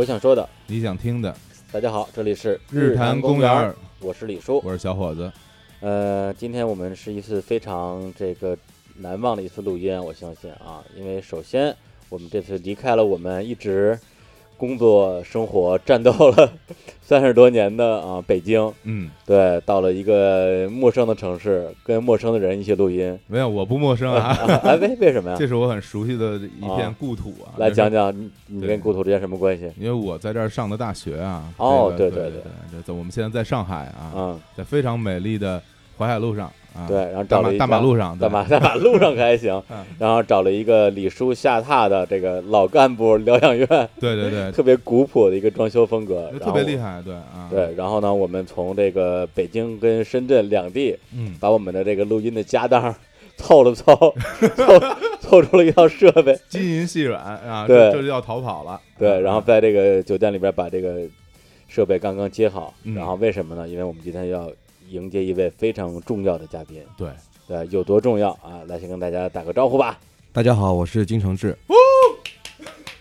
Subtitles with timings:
[0.00, 1.36] 我想说的，你想听的，
[1.70, 4.58] 大家好，这里是日坛公园儿，我是李叔。
[4.64, 5.30] 我是小伙子。
[5.80, 8.56] 呃，今天我们是一次非常这个
[8.96, 11.76] 难忘的一次录音，我相信啊，因为首先
[12.08, 14.00] 我们这次离开了我们一直
[14.60, 16.52] 工作、生活、战斗了
[17.00, 23.18] 三十多年的啊北京，嗯，对，到了一个陌生的城市，跟陌生的人一起录音。
[23.26, 25.36] 没有，我不陌生啊，哎， 为为什么呀？
[25.40, 27.56] 这是我很熟悉的一片故土啊。
[27.56, 29.72] 来讲讲你你跟故土之间什么关系？
[29.78, 31.42] 因为我在这儿上的大学啊。
[31.56, 35.60] 哦这个对对对对这在我们现在在上海啊，嗯，在非常美丽的
[35.96, 36.86] 淮海路上啊。
[36.88, 43.66] 对，然后找了一大马路上，大马大马路上可还行 嗯，然后找了一个李叔下榻的这个老干部疗养院，
[44.00, 47.00] 对对对， 特别古朴的一个装修风格，特别厉害。
[47.04, 52.94] 对啊。，对，然后呢，我们从这个北京跟深圳两地，嗯，把我们的这个录音的家当
[53.36, 53.94] 凑了凑，
[54.54, 54.80] 凑
[55.20, 56.38] 凑出了一套设备。
[56.48, 58.78] 金银细软啊，对这这就要逃跑了。
[58.98, 61.00] 对，然后啊在这个酒店里边把这个
[61.68, 63.66] 设备刚刚接好，嗯然后为什么呢？
[63.66, 64.50] 因为我们今天要
[64.90, 66.82] 迎接一位非常重要的嘉宾。
[66.96, 67.08] 对，
[67.46, 68.60] 对，有多重要啊？
[68.66, 69.98] 来，先跟大家打个招呼吧。
[70.32, 71.56] 大家好，我是金承志。
[71.68, 71.74] 哦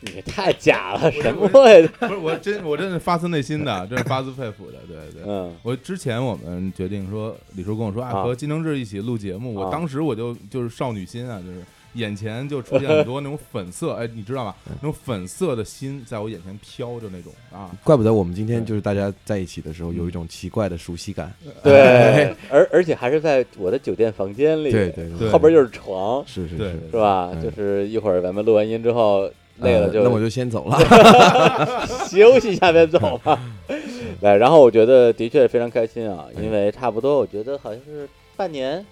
[0.02, 1.92] 你太假了，什么呀？
[2.00, 5.24] 不是我真我真是发自内心的，真是发自肺腑的，对对。
[5.26, 11.62] 嗯，我之前我们决定说，李叔跟我说，哎，啊和金承志一起录节目，我啊当时我就就是少女心啊，就是
[11.94, 14.56] 眼前就出现很多那种粉色，哎，你知道吗？
[14.82, 21.34] 那种粉色的心在我眼前飘着那种啊，怪不得我们今天就是大家在一起的时候有一种奇怪的熟悉感。
[21.64, 27.32] 对， 而而且还是在我的酒店房间里，对对对后边就是床，是是是，是吧？
[27.34, 30.78] 嗯就是一会儿咱们录完音之后累了就呃那我就先走了。
[32.10, 33.40] 休息一下再走吧。
[34.22, 38.86] 来，然后我觉得的确非常开心啊，哎因为差不多我觉得好像是半年，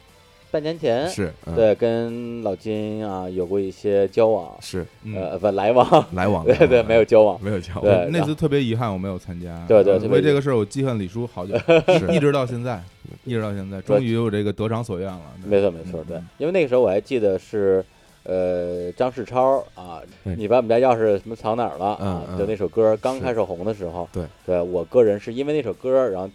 [0.50, 7.38] 半年前，是，嗯对，跟老金啊有过一些交往，是嗯，呃，不 来往， 来往的，对对，没有交往。
[7.42, 8.12] 没有交对往。
[8.12, 11.54] 那次特别遗憾我没有参加，对对特别遗呃为这个事儿我记恨李叔好久，
[12.00, 12.82] 是一直到现在，
[13.26, 15.22] 一直到现在，终于有这个得偿所愿了。
[15.46, 17.84] 没错没错，对，因为那个时候我还记得是，
[18.24, 22.24] 呃，张世超啊，你把我们家钥匙什么藏哪儿了啊？
[22.38, 26.30] 就那首歌刚开始红的时候，对，对我个人是因为那首歌，然后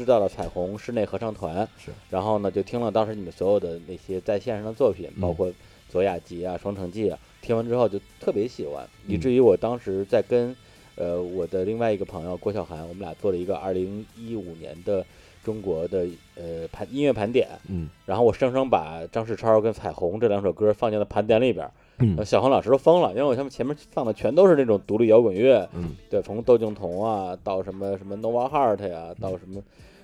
[0.00, 5.52] 知道了彩虹室内合唱团，是，然后呢就听了当时你们所有的那些在线上的作品，嗯包括
[5.90, 10.56] 左雅集啊、双城记啊，听完之后就特别喜欢，以嗯至于我当时在跟
[10.96, 15.04] 呃我的另外一个朋友郭晓涵，我们俩做了一个二零一五年的
[15.44, 16.06] 中国的
[16.36, 17.46] 呃盘音乐盘点。
[17.68, 17.90] 嗯。
[18.06, 22.16] 然后我生生把张世超跟彩虹这两首歌放进了盘点里边，嗯。
[22.16, 25.94] 呃小红老师都疯了，因为我他们前面放的全都是那种独立摇滚乐，嗯。
[26.08, 29.62] 对，从窦靖童啊到什么什么 Nova Heart 呀、到什么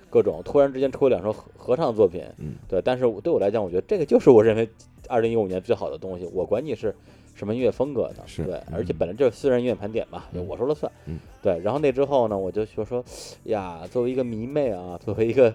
[0.09, 4.67] 各种，突然之间出了两首合合唱作品，嗯对，但是我对我来讲，我觉得这个就是我认为
[5.07, 6.95] 二零一五年最好的东西，我管你是
[7.35, 8.23] 什么音乐风格呢？
[8.25, 13.03] 是对，嗯而且本来就是私人音乐盘点嘛，我说了算，嗯对，然后那之后呢，我就说说
[13.43, 15.53] 呀，作为一个迷妹啊，作为一个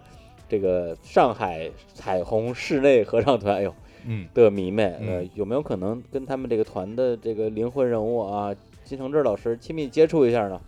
[0.49, 3.75] 这个上海彩虹室内合唱团，哎呦
[4.05, 10.61] 嗯，的迷妹，呃嗯，有没有可能跟他们这个团的这个灵魂人物啊，金承志老师亲密接触一下呢？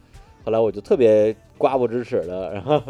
[0.45, 2.83] 后来我就特别瓜不直齿的， 然后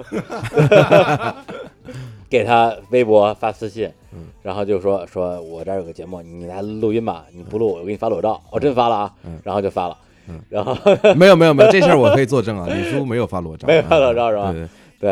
[2.28, 9.96] 给他微博发私信嗯，然后就说说我这儿有个节目，你来录音吧，你不录我给你发裸照，我真发了啊嗯，然后就发了。
[10.26, 10.74] 嗯，然后
[11.14, 12.66] 没有没有没有，这事儿我可以作证啊。
[12.72, 14.52] 李叔没有发裸照，没有发裸照是吧？
[14.52, 14.68] 对对，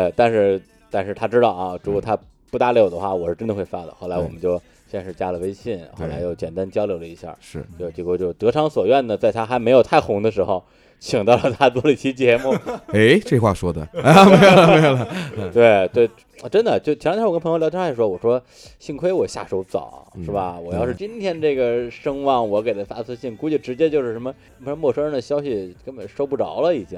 [0.09, 2.17] 对，但是但是他知道啊，如果他
[2.49, 3.93] 不搭理我的话，我是真的会发的。
[3.99, 4.59] 后来我们就
[4.89, 7.63] 先是加了微信，后来又简单交流了一下，是。
[7.77, 10.63] 就结果就得偿所愿的，在他还没有太红的时候，
[11.03, 12.55] 请到了他做了一期节目。
[12.93, 15.07] 哎，这话说的 啊，没有了没有了。
[15.51, 16.09] 对 对，
[16.49, 18.41] 真的，就前两天我跟朋友聊天还说，我说
[18.79, 20.55] 幸亏我下手早，是吧？
[20.59, 26.97] 嗯我要是今天这个声望，我给他发私信，估计直接就是什么什么陌生人的消息根本收不着了，已经。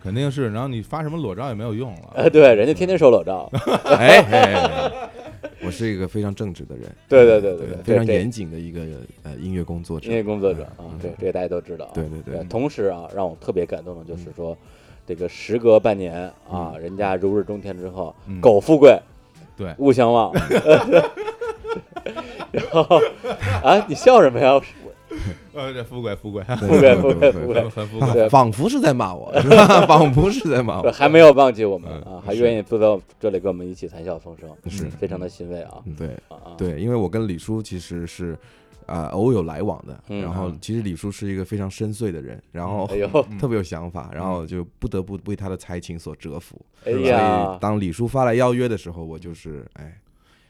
[0.00, 0.52] 肯定是。
[0.52, 2.12] 然后你发什么裸照也没有用了。
[2.14, 3.50] 呃，对，人家天天收裸照。
[3.84, 5.29] 哎哎哎，哎
[5.70, 8.80] 我是一个非常正直的人，对对对对对，非常严谨的一个
[9.22, 10.16] 呃音乐工作者音。
[10.16, 11.92] 乐工作者啊对，这这个大家都知道啊。
[11.94, 14.56] 对对对同时啊，让我特别感动的就是说，
[15.06, 18.98] 这个时隔半年啊，人家如日中天之后，嗯苟富贵，
[19.56, 20.32] 对勿相忘。
[22.50, 23.00] 然后
[23.62, 24.60] 啊，你笑什么呀？
[25.54, 28.28] 呃，这富贵富贵，富贵富贵富贵很，富贵。
[28.28, 29.84] 仿佛是在骂我，是吧？
[29.86, 30.90] 仿佛是在骂我。
[30.92, 36.10] 还没有忘记我们嗯啊，还愿意坐到这里跟我们一起谈笑风生，是非常的欣慰啊嗯对！
[36.56, 38.36] 对，因为我跟李叔其实是
[38.86, 42.88] 啊、偶有来往的，嗯然后其实李叔是一个非常深邃的人，然后
[43.38, 46.60] 特别有想法，然后就不得不为他的才情所折服。
[46.84, 49.96] 哎所呀以，当李叔发来邀约的时候，我就是哎，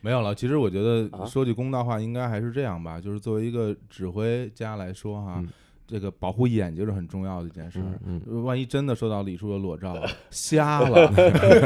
[0.01, 0.35] 没有了。
[0.35, 5.49] 其实我觉得啊说句公道话，应该还是这样吧，就是作为一个指挥家来说哈，嗯
[5.87, 7.85] 这个保护眼睛是很重要的一件事儿。
[8.07, 9.97] 嗯嗯，万一真的收到李叔的裸照，
[10.31, 11.13] 瞎了，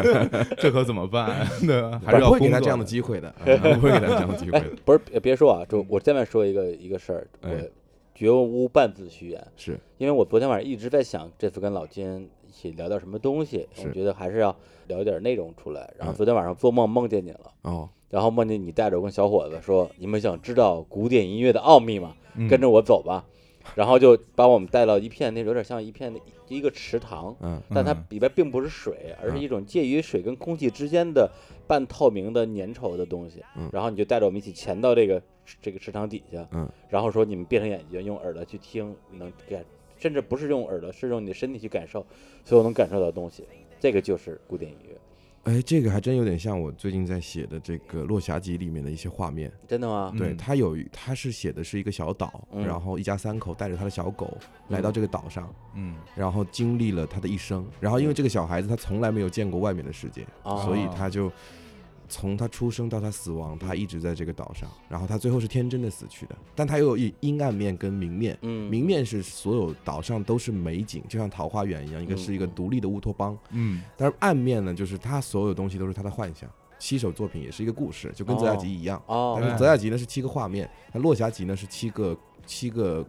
[0.57, 1.47] 这可怎么办？
[1.61, 2.01] 对吧？
[2.03, 7.69] 还是要不会给他这样的机会的，啊不会给他这样的机会哎的，，不是，别别说啊，就我再面说一个一个事儿，我哎
[8.15, 15.93] 绝无半字虚言，是因为我昨天晚上一直在想，这次跟老金一起聊点什么东西，我觉得还是要聊一点内容出来。
[15.99, 22.15] 然后嗯昨天晚上做梦梦见你了，哦，然后梦见你带着我跟小伙子说：“你们想知道古典音乐的奥秘吗？
[22.37, 23.25] 嗯跟着我走吧。”
[23.75, 31.29] 然后就把我们带到一片那有点像一片的一个池塘，嗯但它嗯里边并不是水，而是嗯一种介于水跟空气之间的
[31.67, 33.43] 半透明的粘稠的东西。
[33.57, 35.21] 嗯然后你就带着我们一起潜到这个
[35.61, 39.65] 这个池塘底下，嗯然后说你们闭上眼睛，用耳朵去听，能感，
[39.99, 42.07] 甚至不是用耳朵，是用你的身体去感受
[42.45, 43.43] 所有能感受到的东西。
[43.81, 44.97] 这个就是古典音乐，
[45.45, 49.53] 哎，这个还真有点像我最近在写的这个《落霞集》里面的一些画面。
[49.69, 50.11] 真的吗？
[50.17, 54.37] 对，嗯他有一他是写的是一个小岛，嗯然后一家三口带着他的小狗
[54.69, 57.67] 来到这个岛上，嗯然后经历了他的一生。
[57.79, 61.31] 然后因为这个小孩子他从来没有见过外面的世界，哦所以他就
[62.09, 64.69] 从他出生到他死亡，他一直在这个岛上。
[64.89, 68.39] 然后他最后是天真的死去的，但他又有一阴暗面跟明面。
[68.43, 73.37] 嗯，明面是所有岛上都是美景，就像桃花源一样，一个嗯是一个独立的乌托邦。
[73.51, 76.49] 嗯但是暗面呢，就是他所有东西都是他的幻想。
[76.79, 79.03] 七首作品也是一个故事，就跟泽雅集一样。
[79.07, 83.07] 哦，但是哎泽雅集呢是七个画面，那落霞集呢是七个七个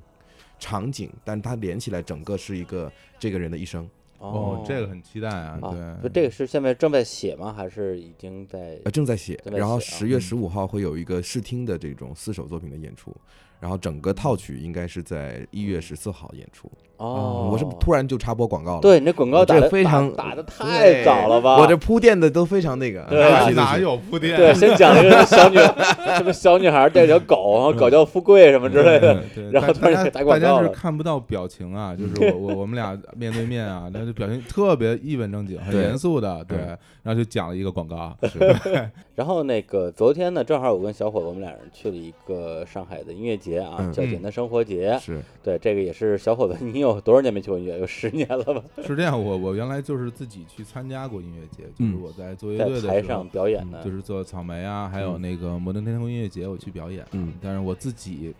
[0.60, 2.90] 场景，但它连起来整个是一个
[3.20, 3.90] 这个人的一生。
[4.20, 7.54] 哦，这个很期待啊，啊，对，不，这个是现在正在写吗？
[7.54, 8.92] 还是已经在呃，？
[8.92, 13.16] 正在写，然后十月嗯十五号会有一个试听的这种四首作品的演出，
[13.60, 16.72] 然后整个套曲应该是在一月十四号演出。
[16.98, 21.58] 哦，我是突然就插播广告了，对你这广告打的非常打的太早了吧？
[21.60, 23.24] 我这铺垫的都非常那个，对。
[23.24, 23.78] 啊哪？
[23.78, 24.36] 有铺垫？
[24.38, 29.22] 对，先讲一个小女什么小女孩带条狗，然后搞叫富贵什么之类的。
[29.34, 38.16] 对，然后突然打广告大家是看不到表情啊，就是我我我们俩面对面啊， 那就表情特别一本正经、很严肃的，对嗯，然后就讲了一个广告，
[39.16, 43.92] 然后那个昨天呢，正好我跟小伙子我们俩人去了一个上海的音乐节啊，嗯。
[43.92, 44.98] 叫简单生活节。
[45.02, 45.22] 是。
[45.44, 47.78] 对，这个也是小伙子，你有多少年没去过音乐？
[47.80, 48.64] 有十年了吧？
[48.86, 53.28] 是这样，我我原来就是自己去参加过音乐节，就是嗯我在做乐队的时候台上。
[53.30, 57.06] 表演的，就是做草莓啊，还有嗯那个摩登天空音乐节，我去表演。
[57.12, 58.34] 嗯但是我自己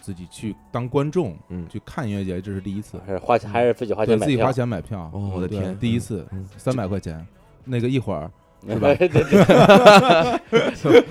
[0.00, 2.98] 自己去当观众，嗯去看音乐节，这是第一次。
[3.06, 4.26] 还是花钱，还是自己花钱买票？
[4.26, 5.10] 对自己花钱买票。
[5.12, 7.24] 哦我的天第一次嗯三百块钱，
[7.64, 8.30] 那个一会儿
[8.68, 9.40] 是吧对对对，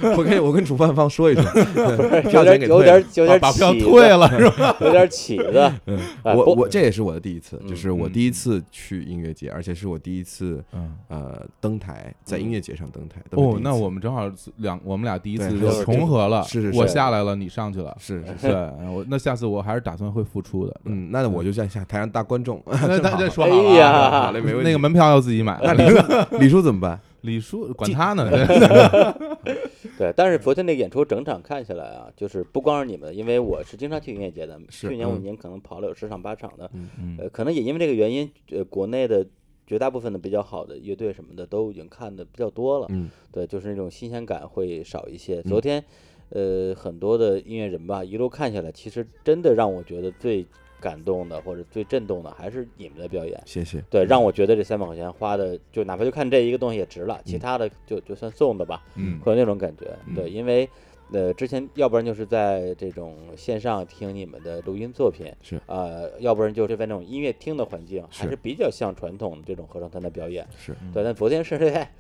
[0.18, 1.44] 我跟我跟主办方说一声，
[2.24, 4.76] 有票钱给点有点有点把把票退了是吧？
[4.82, 5.72] 有点起子。
[5.88, 10.96] 嗯哎不我我这也是我的第一次，嗯就是我嗯第一次去音乐节，而且是我第一次嗯。
[11.08, 13.20] 呃登台，在嗯音乐节上登台。
[13.32, 16.44] 哦那我们正好两，我们俩第一次对就就是重合了。
[16.44, 17.96] 是是是我下来了，你上去了。
[18.00, 18.54] 是是对，
[18.90, 20.74] 我那下次我还是打算会复出的。
[20.86, 22.62] 嗯，那我就在下台上大观众。
[22.66, 24.64] 那咱这说哎好了啊，呀好嘞，没问题。
[24.64, 25.60] 那个门票要自己买。
[25.62, 25.98] 那李叔
[26.40, 27.00] 李叔怎么办？
[27.22, 28.30] 李叔管他呢，
[29.98, 35.22] 对，但是昨天那个演出整场看下来啊，就是不光是你们，因为我是经常去音乐节的，去年五嗯。
[35.22, 39.26] 年可能跑了有十场八场的，嗯呃，可能也因为这个原因，呃，国内的
[39.68, 43.10] 绝大部分的比较好的乐队什么的都已经看的比较多了，嗯。
[43.32, 45.42] 对，就是那种新鲜感会少一些。
[45.46, 45.50] 嗯。
[45.50, 45.84] 昨天，
[46.30, 50.46] 呃，很多的音乐人吧，一路看下来，其实真的让我觉得最
[50.82, 53.40] 感动的或者最震动的还是你们的表演。
[53.46, 53.82] 谢谢。
[53.90, 59.96] 对，让我觉得这三百块钱花的，就哪怕就看这一个东西也值了，其嗯他的就就算送的吧，嗯会有那种感觉。
[60.08, 60.68] 嗯对，因为
[61.14, 70.48] 呃，之前要不然就是在这种线上听你们的录音作品，是呃，要不然就是在那种音乐厅的环境，还是是比较像传统的这种合唱团的表演。
[70.58, 71.94] 是对，但昨天是在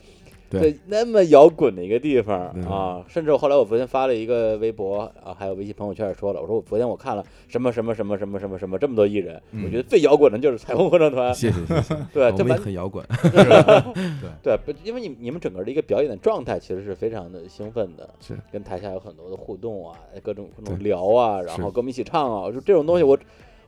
[0.51, 0.61] 对。
[0.61, 11.33] 对那么摇滚的一个地方啊，甚至后来我昨天发了一个微博啊，还有微信朋友圈也说了，我说我昨天我看了什么什么什么什么什么什么这么多艺人，我嗯觉得最摇滚的就是彩虹合唱团。
[11.33, 11.97] 谢谢谢谢。
[12.13, 13.03] 对，我们很摇滚。
[14.43, 18.37] 对，对，因为你你们整个的一个表演的状态其实是非常的兴奋的，是。
[18.51, 23.17] 跟台下有很多的互动啊，各种各种聊啊，然后跟我们一起唱啊，就这种东西我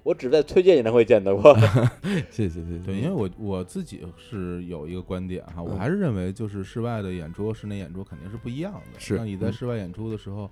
[0.04, 1.58] 我只在崔健演唱会见到过。
[2.30, 2.78] 谢谢谢谢。
[2.86, 9.00] 对，因为我我自己是有一个观点哈，我嗯还是认为就是室外的演出和室内演出肯定是不一样的。
[9.00, 10.50] 是那你在嗯室外演出的时候，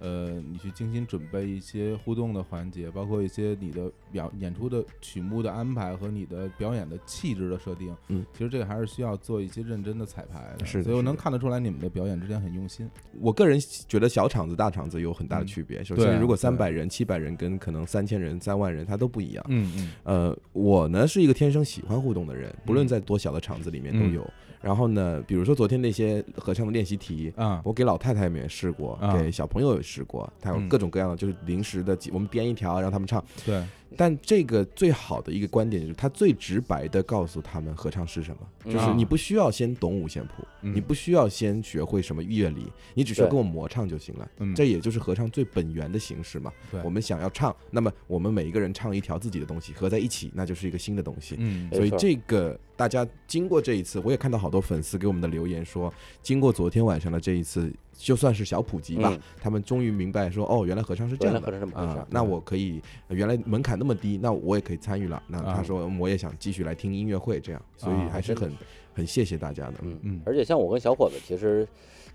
[0.00, 10.66] 呃，你去精心准备一些互动的环节，包括一些你的表演出的曲目的安排和你的表演的气质的设定，嗯，其实这个还是需要做一些认真的彩排的。
[10.66, 12.90] 是的所以我能看得出来你们的表演之间很用心。
[13.20, 13.58] 我个人
[13.88, 15.82] 觉得小场子、大场子有很大的嗯区别。
[15.82, 19.44] 首先，如果对三百人、七百人跟可能三千人、三万人，它都不一样。
[19.48, 24.30] 嗯嗯呃，我呢是一个天生喜欢互动的人，不论嗯在多小的场子里面都嗯有。
[24.64, 27.60] 然后呢，比如说昨天那些合唱的练习题，嗯。
[27.62, 30.68] 我给老太太们也试过，啊给小朋友也试过，他有嗯。
[30.68, 33.22] 各种各样的，就是临时的几，我们编一条让他们唱。
[33.44, 33.62] 对
[33.96, 44.28] 但这个最好的一个观点就是，他最直白的告诉他们合唱是什么，就是嗯你不需要先懂五线谱，嗯你不需要先学会什么乐理，你只需要跟我模唱就行了。
[44.38, 46.52] 嗯这也就是合唱最本源的形式嘛。
[46.82, 51.36] 我们想要唱，那么我们每一个人唱一条自己的东西，合在一起，那就是一个新的东西。
[51.38, 59.20] 嗯所以这个大家经过这一次，我也看到好多粉丝给我们的留言说，经过昨天晚上的这一次，就算是小普及吧，嗯。
[59.40, 61.40] 他们终于明白说，哦，原来合唱是这样的。
[61.40, 65.22] 原来合唱这么回事儿，啊那我可以原来门槛那么低，那我也可以参与了。
[65.28, 65.54] 那啊。
[65.56, 68.52] 他说嗯我也想继续来听音乐会，这样，所以啊还是很
[68.92, 69.74] 很谢谢大家的。
[69.82, 70.20] 嗯嗯。
[70.24, 71.66] 而且像我跟小伙子，其实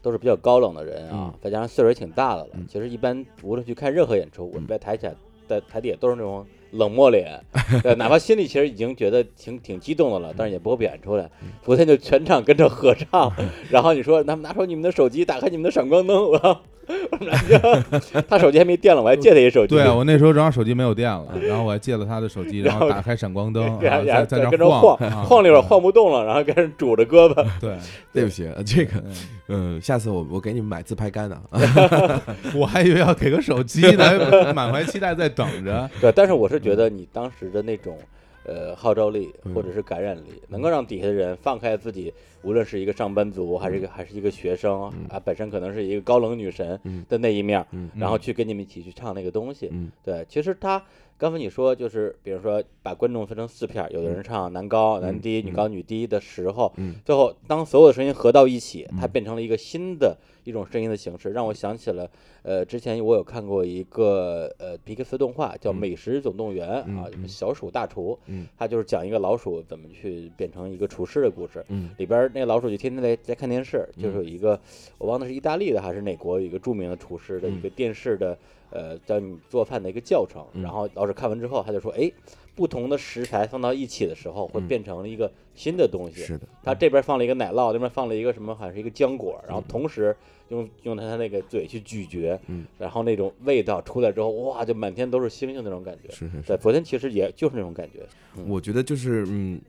[0.01, 2.50] 都是比较高冷的人啊，再加上岁数也挺大的了。
[2.53, 2.65] 嗯。
[2.67, 5.12] 其实一般无论去看任何演出，我们在台下
[5.48, 7.40] 在台底下都是那种冷漠脸，
[7.84, 11.30] 对，哪怕心里其实已经觉得挺挺激动的了，但是也不会表现出来。
[11.64, 13.32] 昨天就全场跟着合唱，
[13.70, 16.62] 然后你说他们拿出你们的手机，打开你们的闪光灯， 我
[18.28, 19.76] 他手机还没电了，我还借他一手机。
[19.76, 27.46] 对啊，我那时候正好手机没有电了，然后我还借了他的手机，然 然后后打开闪光灯，在在那跟着晃晃，啊晃了一会儿晃不动了，然后跟人拄着胳膊。
[27.62, 27.78] 对，
[28.12, 29.14] 对不起，呃这个，嗯
[29.50, 31.40] 嗯，下次我我给你们买自拍杆呢。
[32.56, 35.88] 我还以为要给个手机呢，满怀期待在等着。
[36.02, 37.98] 对，但是我是觉得你当时的那种
[38.46, 39.54] 呃号召力嗯。
[39.56, 42.13] 或者是感染力，能够让底下的人放开自己，
[42.44, 47.06] 无论是一个上班族还是一个还是一个学生啊，本身可能是一个高冷女神嗯。
[47.10, 47.89] 的那一面，嗯。
[47.96, 49.70] 然后去跟你们一起去唱那个东西。
[49.72, 49.92] 嗯。
[50.04, 50.84] 对，其实他
[51.20, 56.96] 刚才你说就是，比如说把观众分成四片儿，有的人唱男高、男低、女高、女低的时候，嗯。
[57.04, 62.10] 最后当所有的声音合到一起，它变成了一个新的一种声音的形式，让我想起了，
[62.44, 68.48] 呃，之前我有看过一个呃皮克斯动画叫《美食总动员》啊，嗯小鼠大厨，嗯。
[68.58, 71.62] 它就是讲一个老鼠怎么去变成一个厨师的故事。
[71.68, 71.90] 嗯。
[71.98, 74.58] 里边儿那个老鼠就天天在在看电视，就是有一个
[74.98, 78.38] 我忘了是意大利的还是哪国有一个著名的厨师的一个电视的
[78.72, 82.12] 呃教你做饭的一个教程，嗯然后老师看完之后他就说，哎，
[82.56, 86.22] 不同的食材放到一起的时候会嗯变成了一个新的东西。
[86.22, 90.16] 是的，他这边放了一个奶酪，那边放了一个什么，好像是一个浆果，然后嗯同时
[90.50, 96.10] 用用他那个嘴去咀嚼，嗯然后那种味道出来之后，哇，就满天都是星星那种感觉。
[96.12, 96.58] 是是是对，。
[96.58, 98.06] 昨天其实也就是那种感觉。
[98.48, 99.60] 我觉得就是嗯，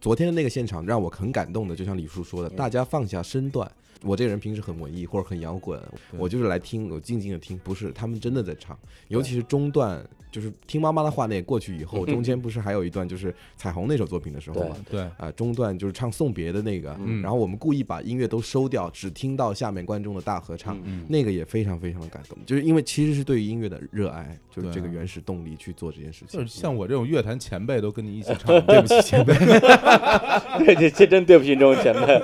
[0.00, 3.70] 昨天的那个现场让我很感动的，就像李叔说的，嗯大家放下身段。
[4.02, 5.80] 我这个人平时很文艺或者很摇滚，
[6.16, 8.78] 我就是来听，我静静的听，不是他们真的在唱，
[9.08, 14.68] 尤其是中段，就是听妈妈的话那也过去以后，中间不是还有一段就是彩虹那首作品的时候对。
[14.68, 17.20] 嘛，对，啊，中段就是唱送别的那个，嗯。
[17.22, 21.04] 然后我们故意把音乐都收掉，只听到下面观众的大合唱，嗯。
[21.08, 26.40] 那个也非常非常的感动，就是因为其实是对于音乐的热爱，就是这个原始动力去做这件事情。
[26.40, 29.34] 就是像我这种乐坛前辈都跟你一起唱， 对不起前辈，
[30.64, 32.22] 对，这这真对不起这种前辈，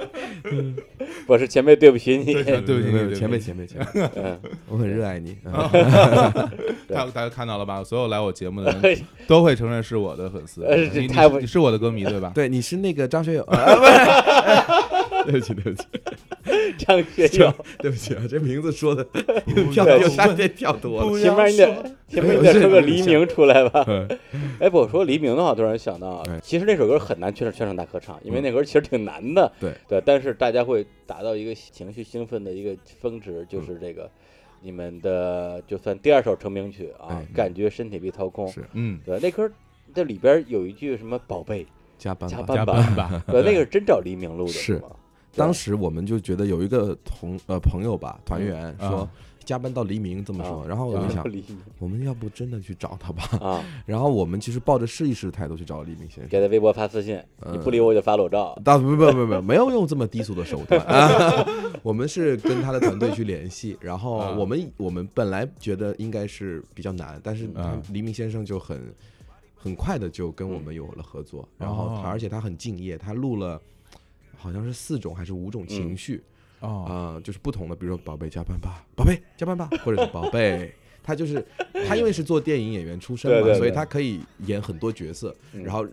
[1.27, 2.35] 我是前辈，对不起你。
[2.35, 3.09] 对不起没有对。
[3.09, 5.37] 不起前辈前辈前辈，嗯，我很热爱你。
[5.45, 5.53] 嗯。
[6.89, 7.83] 大大家看到了吧？
[7.83, 10.65] 所有来我节目的人都会承认是我的粉丝。
[10.65, 12.33] 呃这你你太不是你是我的歌迷对吧？
[12.35, 13.57] 对，你是那个张学友，啊
[15.25, 15.87] 不， 对不起对不起
[16.79, 19.05] 张学友，对不起啊，这名字说的
[19.73, 21.21] 跳的有差点跳多了。
[21.21, 23.85] 前面你得前面你得说个黎明出来吧。
[23.89, 24.07] 嗯
[24.61, 29.51] 哎，不，我说黎明的话，突然想到其实那首歌很难全场全场大合唱，因为那歌其实挺难的。
[29.61, 34.09] 对对，但是大家会达到一个情绪兴奋的一个峰值，就是这个
[34.61, 38.49] 你们的就算第二首成名曲啊哎，感觉身体被掏空。
[38.49, 39.51] 是嗯，对，那歌
[39.95, 41.67] 这里边有一句什么“宝贝
[41.99, 42.37] 加班吧。
[42.37, 42.73] 加加班吧。
[42.75, 44.79] 班吧”，对，那个是真找黎明录的是。
[44.79, 44.89] 吗？
[45.35, 49.11] 当时我们就觉得有一个同呃朋友吧，团员说啊
[49.47, 51.25] 加班到黎明这么说，啊然后我就想，
[51.79, 53.23] 我们要不真的去找他吧？
[53.41, 56.29] 啊， 然后我们其实抱着试一试的态度去找黎明先生。
[56.29, 57.15] 给他微博发私信，
[57.51, 58.61] 你嗯不理我就发裸照。
[58.65, 61.47] 大不不不不没有用这么低俗的手段 啊！
[61.83, 67.49] 我们是跟他的团队去联系， 然后啊我们我们本来觉得应该是比较难，但是
[67.93, 68.93] 黎明先生就很
[69.55, 73.61] 很快的就跟我们有了合作，然后他哦而且他很敬业，他录了
[74.37, 76.23] 好像是四种还是五种情绪
[76.61, 80.73] 哦，啊、就是不同的，比如说宝贝加班吧，宝贝加班吧，或者是宝贝。
[81.03, 81.45] 他就是
[81.87, 85.87] 他，因为是做电影演员出身嘛，对对对所以他可以演很多角色，嗯然后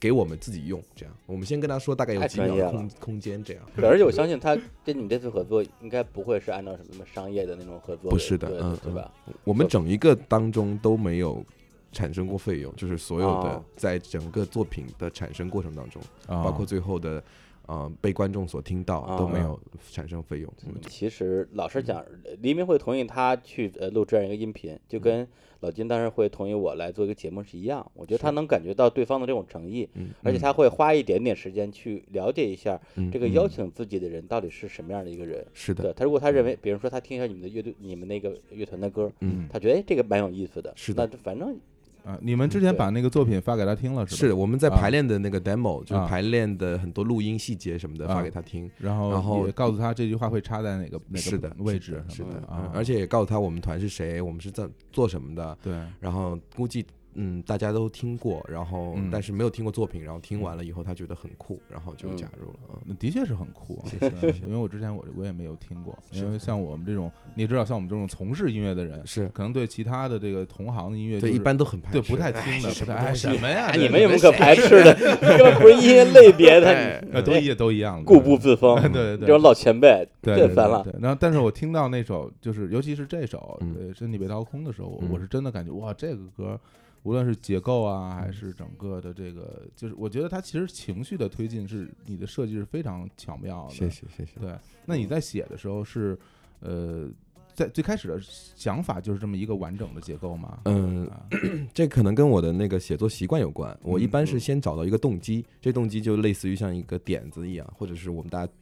[0.00, 0.82] 给我们自己用。
[0.96, 3.62] 这样，我们先跟他说大概有几秒空空间，这样。
[3.76, 9.12] 对而且我相信他跟你们这次合作，应该不会是按照什么商业的那种合作，不是的嗯对吧？
[9.44, 11.44] 我们整一个当中都没有
[11.92, 17.22] 产生过费用，就是所有的哦在整个作品的产生过程当中，哦包括最后的
[17.66, 20.52] 呃被观众所听到哦都没有产生费用。
[20.66, 22.04] 嗯其实老实讲，
[22.40, 25.26] 黎明会同意他去呃录这样一个音频，就跟
[25.60, 27.90] 老金当时会同意我来做一个节目是一样。
[27.94, 35.44] 我觉得他能感觉到对方的这种诚意，嗯而且他会花一点点时间去了解一下嗯这个邀请自己的人到底是什么样的一个人。
[35.54, 41.08] 是的，他，如果他认为，比如说他听一下你们的乐队、你们那个乐团的歌，嗯，他觉得哎这个蛮有意思的，是的。
[41.10, 41.58] 那反正
[42.04, 44.18] 啊，你们之前把那个作品发给他听了是吧？
[44.18, 44.76] 是我们在啊。
[44.76, 48.14] 排练的那个 demo，就是啊排练的很多录音细节什么的啊。
[48.14, 48.70] 发给他听。
[48.78, 55.56] 然后然后告诉他这句话会插在哪个哪个位置是的，什么嗯啊，而且也告诉他我们团是谁，我们是在做什么的。
[55.62, 56.84] 对，然后估计
[57.14, 62.58] 嗯大家都听过，然后嗯但是没有听过作品，然后听完了以后他觉得很酷，然后就嗯加入了。
[62.72, 63.82] 嗯那的确是很酷啊，
[64.20, 73.72] 对因为我之前我我也没有听过，因为像我们这种你也知道，像我们这种从事音乐的人，是可能对其他的这个同行的音乐就是对一般都很排斥，对不太听的，不太哎什么呀？
[73.74, 74.94] 你们有什么可排斥的？
[75.20, 78.74] 根本不是音乐类别的，你呃都一都一样的，固步自封。
[78.90, 80.84] 对对对这种老前辈，对烦了。
[81.00, 83.60] 然后，但是我听到那首，就是尤其是这首
[83.94, 86.58] 身体被掏空》的时候，我是真的感觉哇，这个歌
[87.04, 93.74] 无论是结构啊，嗯还是整个的这个，就是我觉得它其实情绪的推进是你的设计是非常巧妙的。
[93.74, 94.40] 谢谢谢谢。
[94.40, 94.52] 对，
[94.84, 96.18] 那你在写的时候是
[96.60, 97.08] 呃，
[97.54, 100.60] 在最开始的想法就是这么一个完整的结构吗？
[100.64, 101.26] 嗯啊
[101.72, 103.78] 这可能跟我的那个写作习惯有关。
[103.82, 108.52] 我一般嗯是先找到一个动机，这动机就类似于像一个点子一样，或者是我们大家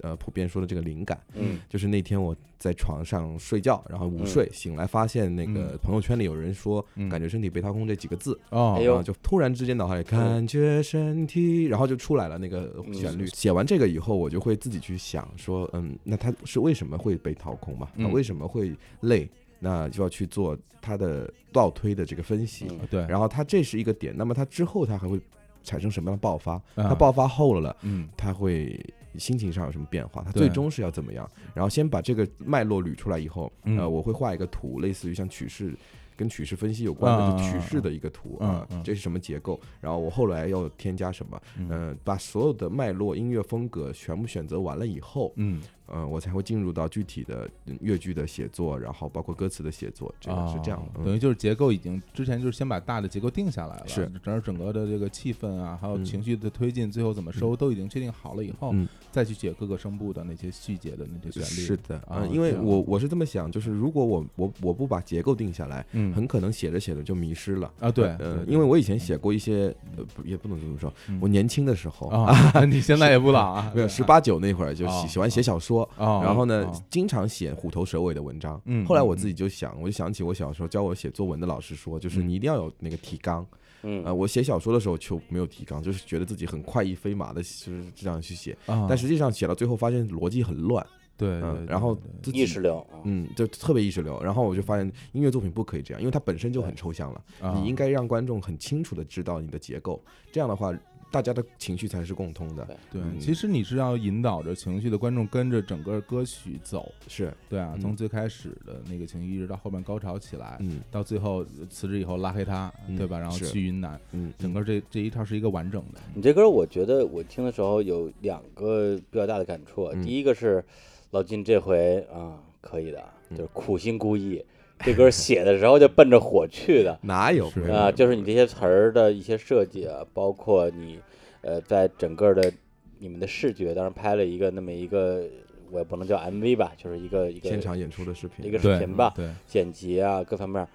[0.00, 1.20] 呃普遍说的这个灵感。
[1.34, 13.24] 嗯就是那天我在床上睡觉，然后午睡，醒来发现那个嗯朋友圈里有人说嗯“感觉身体被掏空”这几个字，哦，然后就突然之间脑海里感觉身体，然后就出来了那个旋律。
[13.24, 17.88] 嗯写完这个以后，我就会自己去想说，嗯，那他是为什么会被掏空嘛？
[17.94, 19.28] 那嗯为什么会累？
[19.58, 22.66] 那就要去做他的倒推的这个分析。
[22.70, 25.20] 嗯对，然后他这是一个点，那么他之后他还会
[25.62, 26.54] 产生什么样的爆发？
[26.74, 28.78] 啊他爆发后了，嗯他会
[29.18, 30.22] 心情上有什么变化？
[30.22, 31.28] 他最终是要怎么样？
[31.54, 35.74] 然后先把这个脉络捋出来以后，嗯呃，我会画一个图，类似于像曲式。
[36.14, 39.58] 跟曲式分析有关的，曲式的一个图嗯啊嗯，这是什么结构？
[39.80, 41.40] 然后我后来要添加什么？
[41.56, 45.60] 嗯嗯，把所有的脉络、音乐风格全部选择完了以后，嗯
[45.92, 51.04] 嗯，我才会进入到具体的嗯乐句的写作，然后包括歌词的写作，这个是这样的。
[51.04, 61.66] 等于就是结构已经之前就是先把大的结构定下来了，是整整个的这个气氛啊，还有嗯情绪的推进，最后怎么收都已经确定好了以后，嗯再去写各个声部的那些细节的那些旋律。
[61.66, 67.70] 是的，啊嗯，因为我我是这么想，就是如果我我我不把结构定下来，嗯很可能写着写着就迷失了。
[67.80, 78.60] 啊对，呃因为我以前写过一些，呃，也不能这么说嗯，我年轻的时候，啊， 你现在也不老啊，没有十八九那会儿就哦喜喜欢写小说，哦，然后呢哦，经常写虎头蛇尾的文章。
[78.64, 83.46] 嗯后来我自己就想，我就想起我小时候教我写作文的老师说，就是嗯你一定要有那个提纲。
[83.84, 88.56] 嗯呃，我写小说的时候就没有提纲，就是觉得自己很快意飞马的，就是这样去写。
[88.66, 94.22] 啊，但实际上写到最后发现逻辑很乱，对，嗯，对然后自己意识流，啊嗯，就特别意识流。
[94.22, 97.24] 然后我就发现音乐作品不可以这样，因为它本身就很抽象了。
[97.40, 100.72] 啊你应该让观众很清楚的知道你的结构，这样的话，
[101.12, 102.64] 大家的情绪才是共通的。
[102.90, 103.20] 对，嗯。
[103.20, 107.80] 其实你是要引导着情绪的观众跟着整个歌曲走，是，对啊，嗯。
[107.80, 110.80] 从最开始的那个情绪一直到后面高潮起来，嗯。
[110.90, 112.96] 到最后辞职以后拉黑他，嗯。
[112.96, 113.18] 对吧？
[113.18, 116.00] 然后去云南，嗯，整个这这一套是一个完整的。
[116.14, 120.02] 你这歌我觉得我听的时候有两个比较大的感触，嗯。
[120.02, 120.64] 第一个是
[121.10, 123.36] 老金这回啊可以的，嗯。
[123.36, 124.42] 就是苦心孤诣，
[124.84, 126.98] 这歌写的时候就奔着火去的。
[127.02, 131.00] 哪有啊，就是你这些词儿的一些设计啊，包括你
[131.40, 132.52] 呃在整个的
[132.98, 135.24] 你们的视觉，当然拍了一个那么一个，
[135.70, 140.66] 我也不能叫 MV 吧，就是一个一个现场演出的视频，一个视对频吧，对，剪辑啊各方面，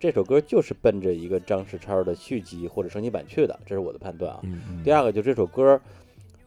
[0.00, 4.40] 这首歌就是奔着一个张世超的续集或者升级版去的，这是我的判断啊。
[4.42, 4.82] 嗯嗯。
[4.82, 5.80] 第二个就这首歌，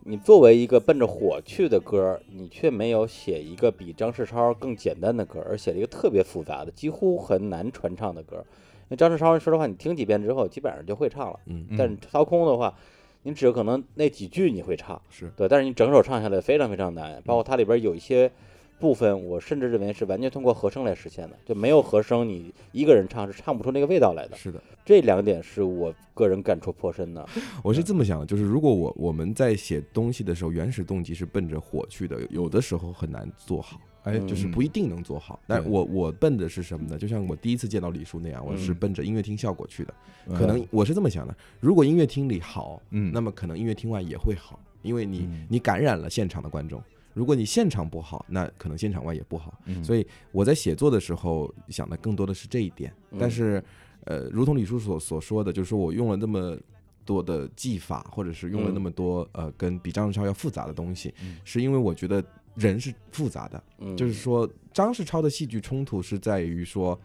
[0.10, 8.38] 你作为一个奔着火去的歌，你却没有写一个比张世超更简单的歌，而写了一个特别复杂的，几乎很难传唱的歌。
[8.38, 11.40] 因为张世超，说实话，你听几遍之后，基本上就会唱了。
[11.46, 12.74] 嗯嗯但是掏空的话，
[13.22, 18.32] 你只有可能那几句你会唱，是对，但是你整首唱下来非常非常难，包括它里边有一些
[18.80, 24.38] 部分，我甚至认为是完全通过和声来实现的，就没有和声，你一个人唱是唱不出那个味道来的。
[24.38, 27.28] 是的，这两点是我个人感触颇深的。
[27.64, 33.80] 我是这么想的，就是如果我我们在写东西的时候，原始动机是奔着火去的，有的时候很难做好。
[34.04, 36.98] 哎，嗯就是不一定能做好，但我我奔的是什么呢？
[36.98, 39.94] 就像我第一次见到李叔那样，我是嗯奔着音乐厅效果去的。
[40.28, 46.82] 嗯可能我是这么想的：如果音乐厅里好，嗯，那么可能音乐厅外也会好，因为你嗯你感染了现场的观众。
[47.20, 49.60] 如果你现场不好，那可能现场外也不好。
[49.66, 52.94] 嗯所以我在写作的时候想的更多的是这一点。
[53.12, 53.62] 嗯但是，
[54.06, 56.58] 呃，如同李叔所所说的，就是说我用了那么
[57.04, 62.24] 多的技法，或者是用了嗯那么多呃跟比张世超要复杂的东西，嗯是因为我觉得
[62.56, 63.62] 人是复杂的。
[63.80, 66.98] 嗯，就是说，张世超的戏剧冲突是在于说。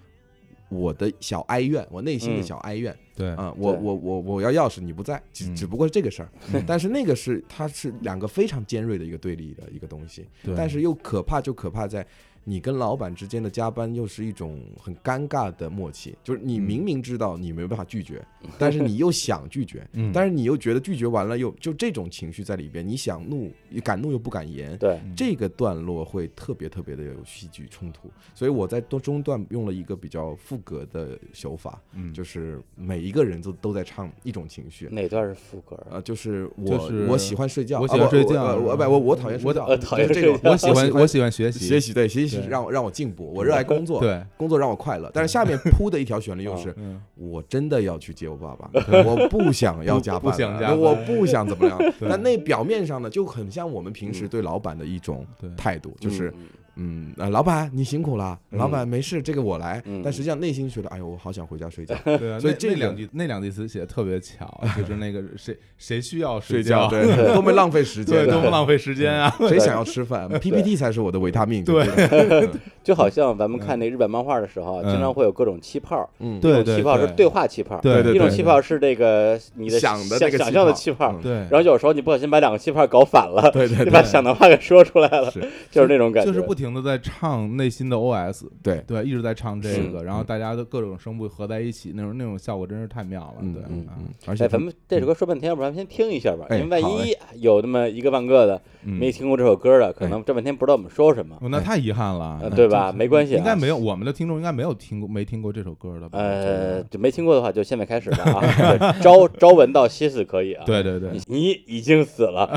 [0.75, 2.43] 我的小哀怨，我内心的嗯。
[2.43, 2.95] 小哀怨。
[3.17, 3.31] 对。
[3.31, 5.55] 啊、我我我我要钥匙你不在，只嗯。
[5.55, 10.55] 只不过是这个事儿，嗯但是那个是它是两个非常尖锐的一个对立的一个东西，对。
[10.57, 12.07] 但是又可怕就可怕在
[12.45, 18.23] 你跟老板之间的加班又是一种很尴尬的默契，就是你明明知道你没有办法拒绝，
[18.59, 23.51] 但是你又想拒绝，嗯但是你又觉得拒绝完了又就这种情绪在里边，你想怒
[23.83, 34.87] 敢怒又不敢言，对，这个段落会特别特别的有戏剧冲突，所以我在中中段用了一个比较副歌的手法，嗯，就是每一个人都都在唱一种情绪。
[34.91, 35.75] 哪段是副歌？
[35.91, 42.49] 呃，就是我、就是我喜欢睡觉，我喜欢睡觉我我不我我讨厌睡我觉，我讨厌这种我喜欢我喜欢学习学习，对学习对。
[42.49, 45.11] 让我让我进步，我热爱工作，对，工作让我快乐。
[45.13, 48.71] 但是下面铺的一条旋律又是， 嗯，我真的要去接我爸爸，
[49.05, 51.79] 我不想要加班，不想加班我不想怎么样。
[51.99, 52.09] 对。
[52.09, 56.33] 那那表面上呢，就很像我们平时对老板的一种态度，就是
[56.77, 60.01] 嗯啊，呃，老板你辛苦了，嗯老板没事，这个我来嗯。
[60.05, 61.95] 但实际上内心觉得，哎呦，我好想回家睡觉。
[62.05, 69.35] 对啊，所以这两句那两句词写的特别巧，就是那个谁谁需要睡觉，对，多么浪费时，间对，多么浪费时间啊！
[69.49, 71.65] 谁想要吃饭？PPT 才是我的维他命。
[71.65, 72.49] 对对，
[72.83, 93.87] 就好像咱们看那日本漫画的时候经常会有各种气泡，嗯，对对气泡是对对话气泡，对对对一种气泡是这个你的想想想象的气泡嗯，对，然后有时候你不小心把两个气泡搞反了，对对把想的话给说出来了，是就是那种感觉，就是不停的在唱内心的 OS，对，对，一直在唱这个，嗯然后大家的各种声部合在一起，那种那种效果真是太妙了，对，啊嗯
[94.27, 101.37] 而且哎，咱们这首歌说半天，要不然先听一下吧，哎因为万一有那么一个半个的嗯没听过这首歌的，可能这半天不知道我们说什么。
[101.41, 106.19] 哦那太遗憾了呃，对吧没关系啊应该没有，我们的听众应该没有听过没听过这首歌的吧？
[106.19, 108.41] 呃，就没听过的话，就现在开始吧啊！
[108.79, 110.63] 对 朝朝闻道，夕死可以啊。
[110.67, 112.49] 对对对你，已经死了，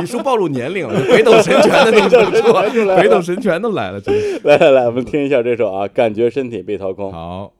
[0.00, 4.40] 你说暴露年龄了，北斗神拳的那个不错，北斗神拳都来了，真是。
[4.44, 7.12] 来来来，我们听一下这首啊，感觉身体被掏空。
[7.12, 7.52] 好，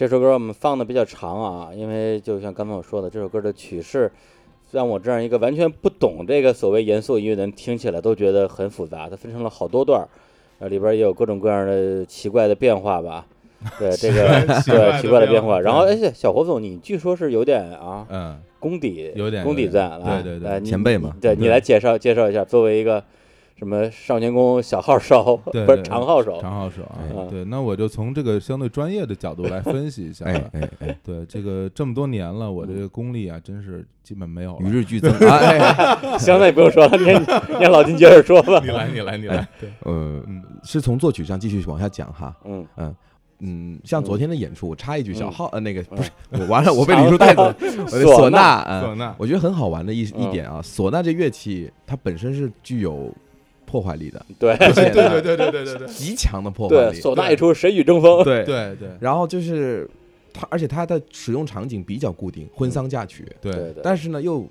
[0.00, 4.10] 这首歌我们放的比较长啊，因为就像刚才我说的，这首歌的曲式
[4.70, 10.08] 让我这样一个完全不懂这个所谓严肃音乐的人听起来都觉得很复杂，它分成了好多段儿，
[10.58, 13.26] 呃，里边也有各种各样的奇怪的变化吧。
[13.78, 14.26] 对这个
[14.64, 23.04] 对奇怪的变化，然后而且小胡总，你据说是有点啊嗯，功底，有点功底在，来对对对来前辈嘛对你来介绍介绍一下，作为一个
[23.60, 30.48] 什么少年宫小号手， 不是长号手，长号手啊哎，对，那我就从这个相对专业的角度来分析一下哎吧。
[30.54, 34.60] 哎哎，对，这个这么多年了，我这个功力啊，真是基本没有了。
[34.66, 35.12] 与日俱增。
[36.18, 37.04] 行，那也不用说了，你
[37.58, 38.58] 你让老金接着说吧。
[38.64, 39.46] 你来，你来，你来。
[39.60, 42.34] 对，呃嗯，是从作曲上继续往下讲哈。
[42.46, 42.94] 嗯嗯，
[43.40, 47.54] 嗯像昨天的演出，我插一句，小嗯号呃那个不是我完了，我被李叔带走了。
[47.54, 53.12] 唢呐，唢呐嗯唢呐我觉得很好玩的一一嗯点啊，唢呐这乐器它本身是具有
[53.70, 57.00] 破坏力的，对 对 对对对对对对极强的破坏，力。
[57.00, 58.24] 唢呐一出，谁与争锋？
[58.24, 59.88] 对，对对然后就是
[60.32, 64.44] 它，而且它的使用场景比较固定，婚丧嫁娶，对对对，但是呢又。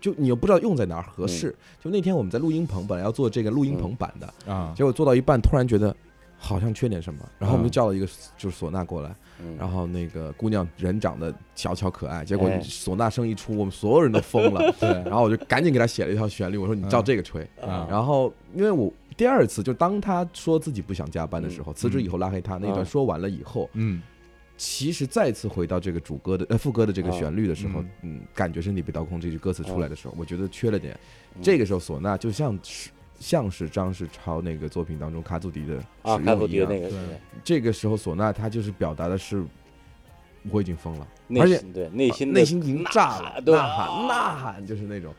[0.00, 1.52] 就你又不知道用在哪儿合适。
[1.82, 5.92] 就那天我们在录音棚，本来要做这个录音棚版的，啊，结果做到一半，突然觉得
[6.40, 7.68] 好像缺点什么，然后我们嗯。
[7.68, 9.56] 就叫了一个就是唢呐过来，嗯。
[9.58, 12.60] 然后那个姑娘人长得小巧可爱，结果哎。
[12.62, 14.72] 唢呐声一出，我们所有人都疯了。
[14.80, 14.88] 对。
[15.04, 17.42] 然后我就赶紧给她写了一条旋律，我说你照这个吹。
[17.60, 24.00] 啊，然后因为我第二次就当她说自己不想加班的时候，辞职以后拉黑她那段啊说完了以后，嗯。
[24.60, 30.98] 其实再次回到这个主歌的呃副歌的这个啊旋律的时候嗯，嗯，感觉身体被掏空这句歌词出来的时候，我觉得缺了点。
[31.36, 36.98] 嗯这个时候唢呐就像是像是张世超那个作品当中卡祖笛的啊，使用一样，笛那个，对
[37.44, 39.42] 这个时候唢呐它就是表达的是
[40.50, 41.06] 我已经疯了。
[41.40, 45.12] 而且对内心内心已经炸了，呐喊呐喊就是那种，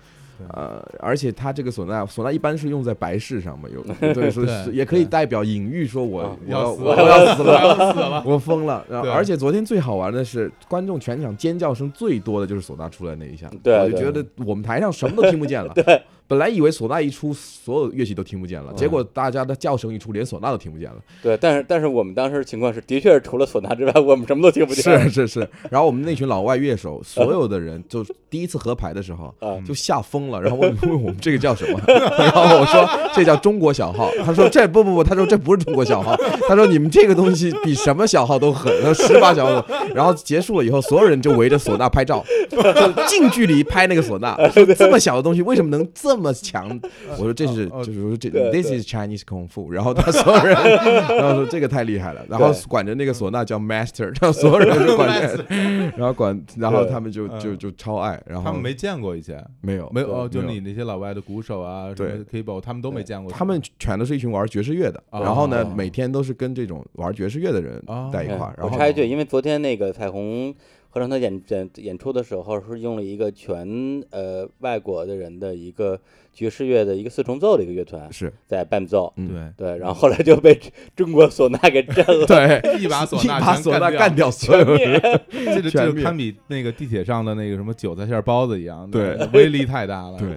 [0.53, 3.83] 呃，而且它这个唢呐，唢呐一般是用在白事上嘛，有
[4.13, 8.23] 对，说是也可以代表隐喻，说我啊我要，我要死了，要死了。
[8.25, 8.83] 我疯了。
[8.89, 15.71] 然后而且昨天最好玩的是，观众全场尖叫声最多的就是唢呐出来那一下，我就觉得我们台上什么都听不见了。
[15.75, 18.75] 对，本来以为唢呐一出，所有乐器都听不见了，嗯。
[18.75, 20.97] 结果大家的叫声一出，连唢呐都听不见了。
[21.23, 24.83] 对，但是但是我们当时情况是，的确是除了唢呐之外，我们什么都听不见。
[25.09, 36.15] 是是是，然后我们那群老外乐手，所有的人就第一次合排的时候，啊，就吓疯了，然后问问我们这个叫什么， 然后我说这叫中国小号，他说这不不不，他说这不是中国小号，
[36.47, 39.65] 他说你们这个东西比什么小号都狠，他说十八小号，
[39.95, 42.61] 然后结束了以后，所有人就围着唢呐拍照，就
[43.07, 44.37] 近距离拍那个唢呐，
[44.77, 46.79] 这么小的东西为什么能这么强？
[47.17, 50.53] 我说这是就是说这 this is Chinese kung fu，然后他所有人，
[51.17, 55.09] 然后说这个太厉害了，然后管着那个唢呐叫 master，然后所有人就管，
[55.97, 63.31] 然后管，然后他们就就就超爱，然后他们没见过以前，没有没有哦，就你那些老外的鼓手啊，什对么 keyboard，他们都没见过。
[63.31, 65.21] 他们全都是一群玩爵士乐的，哦。
[65.21, 68.53] 然后呢，每天都是跟这种玩爵士乐的人哦在一块儿。
[68.57, 70.53] 然后我插一句，因为昨天那个彩虹
[70.91, 76.01] 合唱团演演演出的时候，是用了一个全呃外国的人的一个
[76.39, 80.57] 爵士乐的一个四重奏的一个乐团是在伴奏，嗯对对，然后后来就被
[80.95, 90.17] 中国唢呐给震了，对一把唢呐一把唢呐干掉所有人， 这就这全灭就堪比那个地铁上的那个什么韭菜馅儿包子一样，对威力太大了。
[90.17, 90.29] 对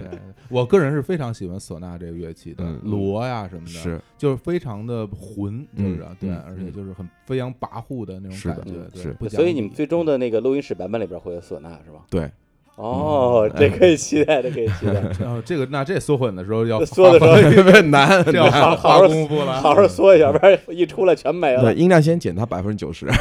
[0.49, 8.73] 我个人是非常喜欢唢呐这个乐器的嗯，锣呀什么的，是就是非常的浑，就是啊对，而且就是很飞扬跋扈的那种感觉，
[9.19, 12.01] 对所以你们最终的那个录音室版本里边会有唢呐是吧？
[12.09, 12.29] 对，
[12.75, 18.23] 哦，这可以期待，这可以期待，然 后这个那这缩混的时候要缩的时候特别 难。
[18.25, 21.61] 这要花好好花功夫了，好好缩一下，不然一出来全没了。
[21.61, 21.75] 对，。
[21.75, 23.05] 音量先减它百分之九十。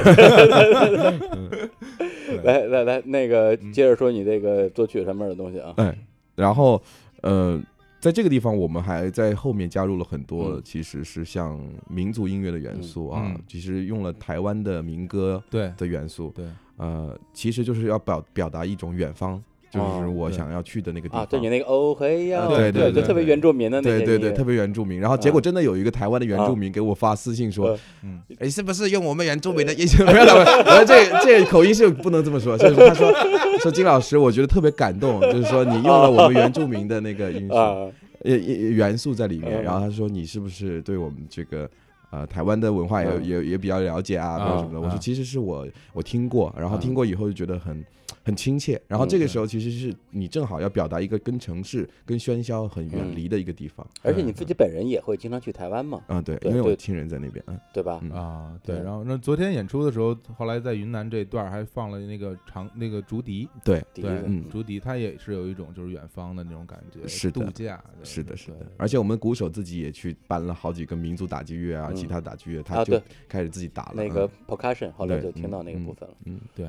[2.44, 3.70] 来来来，那个嗯。
[3.72, 5.74] 接着说你这个作曲上面的东西啊。
[5.76, 5.94] 哎，
[6.34, 6.82] 然后
[7.20, 7.60] 呃，
[8.00, 10.62] 在这个地方，我们还在后面加入了很多，嗯。
[10.64, 11.60] 其实是像
[11.90, 15.70] 民族音乐的元素啊其实用了台湾的民歌对。
[15.76, 21.26] 的元素，对，呃，其实就是要表表达一种远方，就是我想要去的那个地啊，方。
[21.26, 24.98] 对你那个哦嘿呀，对对对就特别原住民的那些对对对，特别原住民。
[24.98, 30.34] 然后结果真的有一个台湾的原住民给我发私信说呃：“嗯，哎，是不是用我们原住民的音乐？”没有了，
[30.66, 33.12] 我说这这口音是不能这么说，就是他说
[33.60, 37.86] 说金老师，我觉得特别感动，就是说你用了我们原住民的那个音素啊，
[38.24, 39.60] 呃元素在里面。
[39.60, 41.68] 嗯然后他说你是不是对我们这个。
[42.12, 44.78] 呃，台湾的文化也嗯也也比较了解啊，什么的。
[44.78, 47.82] 我说啊其实是我我听过，然后听过以后就觉得很
[48.24, 48.80] 很亲切。
[48.88, 53.16] 然后这个时候其实是你正好要表达一个跟城市、跟喧嚣很远嗯。
[53.16, 53.86] 离的一个地方。
[54.02, 57.42] 而且你自己本人也会经常去台湾嘛，嗯，对，因为我亲人在那边。
[57.48, 58.00] 嗯，对吧？
[58.02, 58.10] 嗯。
[58.12, 64.48] 啊，对，然后那昨天演出的时候，后来在云南这段还放了那个长那个竹笛，对，对，嗯。
[64.50, 68.66] 竹笛它也是有一种就是远方的那种感觉，是度假，是的，是的。
[68.76, 71.94] 而且我们鼓手自己也去搬了好几个民族打击乐啊，嗯。
[71.96, 76.14] 吉他打击乐，啊他就开始自己打了那个 percussion，后来对就听到那个嗯部分了。
[76.24, 76.66] 嗯对，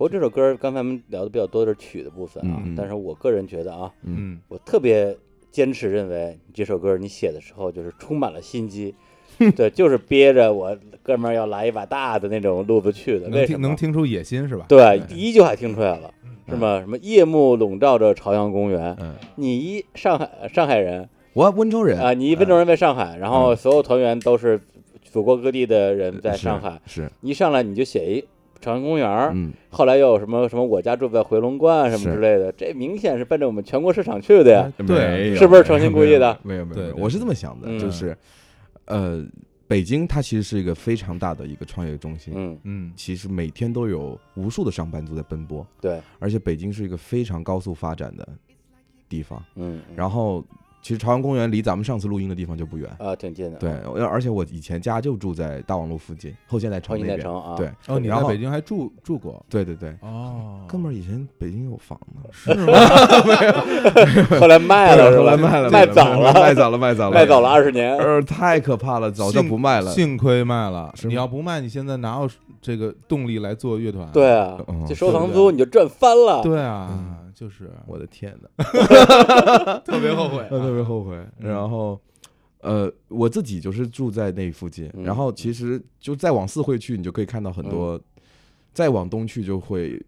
[0.00, 4.40] 不过这首歌刚才我们聊的比较多的是曲的部分啊，但是我个人觉得啊，嗯。
[4.48, 5.14] 我特别
[5.50, 8.94] 坚持认为这首歌你写的时候就是充满了心机，
[9.54, 13.58] 对，就是憋着我哥们儿要来一把大的那种路子去的，能为什么？
[13.58, 14.64] 听能听出野心是吧？
[14.70, 16.10] 对，第一句话听出来了，
[16.48, 16.80] 是吗？
[16.80, 24.58] 什么夜幕笼罩着朝阳公园，嗯，你一上海上海人我温州人啊，你一温州人在上海，然后所有团员都是
[25.02, 27.12] 祖国各地的人在上海，是。
[27.20, 28.24] 一上来你就写一
[28.60, 29.52] 朝阳公园儿，嗯。
[29.70, 34.72] 后来又有什么什么我家住在回龙观什么之类的，这明显是奔着我们全国市场去的呀。
[34.86, 35.62] 对是不是？
[35.64, 36.38] 诚心故意的？
[36.42, 36.94] 没有没有。
[36.96, 37.78] 我是这么想的，嗯。
[37.78, 38.16] 就是
[38.86, 39.24] 呃，
[39.66, 42.92] 北京它其实是一个非常大的一个创业中心，嗯，嗯。
[42.96, 48.28] 其实每天都有无数的上班族在奔波，对，而且北京是一个非常高速发展的
[49.08, 49.42] 地方。
[49.54, 49.94] 嗯，嗯。
[49.94, 50.44] 然后，
[50.82, 52.88] 其实朝阳公园离咱们上次录音的地方就不远。
[52.98, 53.58] 啊，挺近的。
[53.58, 57.18] 对，而而且我以前家就住在大望路附近，后现代超城那边。
[57.18, 62.72] 现代城啊，对，哦，你在北京还住住过对对对，哦，哥们儿以前北京有房呢，是吗？
[64.40, 65.22] 后来卖了是吧？
[65.22, 67.48] 后来卖了，卖早了，卖早了，卖早了，卖早了。
[67.48, 67.96] 二十年。
[67.98, 69.90] 呃，太可怕了，早就不卖了。
[69.92, 72.28] 幸亏卖了，你要不卖，你现在哪有
[72.62, 74.08] 这个动力来做乐团？
[74.12, 76.42] 对啊嗯，这收房租你就赚翻了。
[76.42, 76.90] 对啊，
[77.40, 79.78] 就是我的天哪！
[79.80, 81.16] 特别后悔啊， 特别后悔。
[81.38, 81.98] 然后，
[82.60, 87.98] 呃，我自己就是住在那附近，嗯然后其实就再往四惠去，你就可以看到很多；
[88.74, 89.98] 再往东去，就会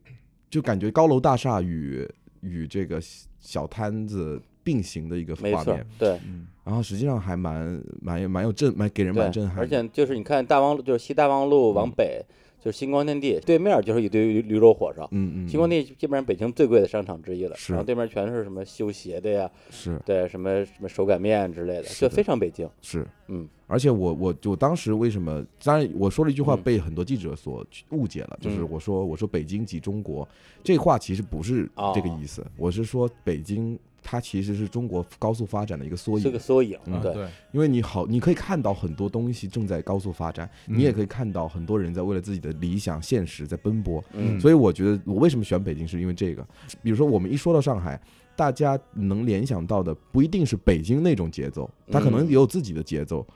[0.50, 2.06] 就感觉高楼大厦与
[2.42, 3.00] 与这个
[3.40, 9.62] 小摊子并行的一个画面。，对嗯然后实际上还蛮蛮蛮有震，蛮给人蛮震，撼的。
[9.62, 12.22] 而且就是你看大望路，就是西大望路往嗯北，
[12.64, 15.08] 就是星光天地对面就是一堆驴驴肉火烧。
[15.10, 22.68] 嗯嗯，星光天地基本上北京最贵的商场之一了，是然后对面全是什么修鞋的呀，是对，什么什么手擀面之类的就非常北京。
[22.80, 23.04] 是。
[23.28, 25.44] 嗯而且我我我当时为什么？
[25.62, 26.62] 当然我说了一句话嗯。
[26.62, 30.28] 被很多记者所误解了，就是嗯我说我说北京及中国，
[30.62, 36.22] 这话其实不是这个哦意思，我是说北京它其实是中国高速发展的一个缩影。
[36.22, 37.00] 是个，缩影，嗯。
[37.00, 40.78] 对，因为你好，你可以看到很多东西正在高速发展，嗯。
[40.78, 46.46] 你也可以看到很多人在为了自己的理想现实在奔波，嗯，所以我觉得我为什么选北京，是因为这个。
[46.82, 48.00] 比如说我们一说到上海，
[48.36, 53.26] 大家能联想到的不一定是北京那种节奏，它可能嗯也有自己的节奏。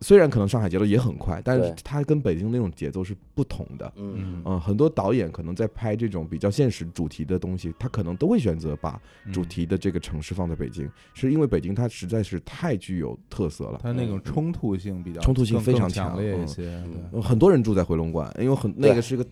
[0.00, 3.92] 虽然可能上海节奏也很快，但是它跟北京那种节奏是不同的。
[3.96, 4.42] 嗯。
[4.60, 9.32] 很多导演可能在拍这种比较现实主题的东西，他可能都会选择把嗯。
[9.32, 13.78] 主题的这个城市放在北京，是因为北京它实在是太具有特色了。
[13.82, 16.82] 它那种冲突性比较冲突性非常强烈一些，
[17.22, 19.26] 很多人住在回龙观，因为很那个是个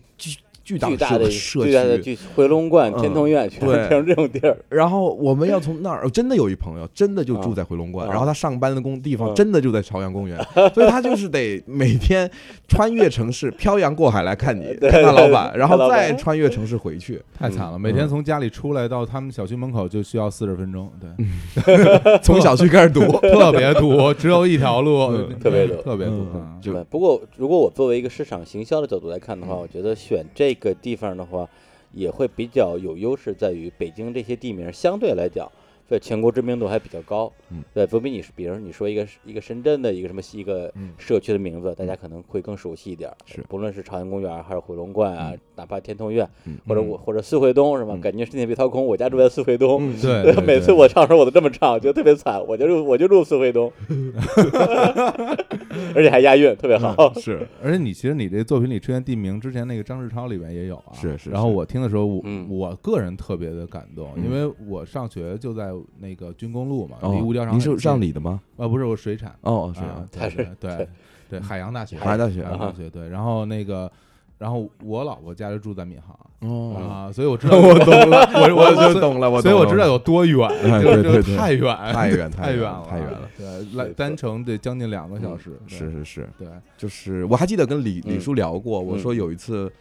[0.77, 2.15] 巨巨大社巨大的社巨大的区。
[2.15, 4.57] 巨回龙观、嗯天通苑，全是这种地儿。
[4.69, 10.37] 然后我们要从那儿，真的有一朋友真的就住啊在回龙观，啊然后他上班的工地方嗯真的就在朝阳公园，
[10.73, 12.29] 所以他就是得每天
[12.67, 22.99] 穿越城市，漂洋过海来看你， 看他老板， 然后再穿越城市回去，太惨了，嗯每天从家里出来到他们小区门口就需要四十分钟，对， 从小区开始堵。
[23.39, 26.25] 特别堵，只有一条路，嗯特别堵特别堵
[26.61, 31.49] 就对，不过如果我作为一个市场行销的角度来看的话，嗯我觉得选这个地方的话，
[31.93, 35.51] 也会比较有优势，在于北京这些地名相对来讲，
[35.89, 37.31] 在全国知名度还比较高。
[37.49, 43.17] 嗯，对，总比你，比如你说一个一个深圳的一个什么一个嗯社区的名字，大家可能会更熟悉一点儿。
[43.25, 47.93] 是不论是朝阳公园还是回龙观啊，哪怕天通苑，嗯或者我或者四惠东是吧？
[47.95, 49.79] 嗯感觉世界被掏空，我家住在四惠东。
[49.81, 53.71] 嗯 对，对对每次我唱的时候我都这么唱，觉得特别惨，我就住我就住四惠东
[55.95, 57.13] 而且还押韵，特别好。
[57.15, 60.93] 是而且你其实你这作品里出现地名，之前那个张志超里面也有啊。
[60.93, 68.39] 是是然后我听的时候，我嗯我个人特别的感动，嗯因为我上学就在那个军工路嘛，哦离五角场您是上理的吗？
[68.57, 68.67] 啊？
[68.67, 69.33] 不是，我水产。
[69.41, 70.87] 哦，是啊啊，，对他是对对
[71.29, 73.07] 对，海洋大学，海洋大学海洋大学对。
[73.09, 73.91] 然后那个，
[74.37, 76.15] 然后我老婆家就住在闵行
[76.49, 83.29] 哦，啊，所以我知 道我懂了， 我我我就懂了，我所以我知道有多远，哎就是太远，太远太远了，太远了。
[83.37, 85.59] 对，来单程得将近两个小时。
[85.67, 89.71] 是是是，对，就是我还记得跟李李嗯叔聊过，我嗯说有一次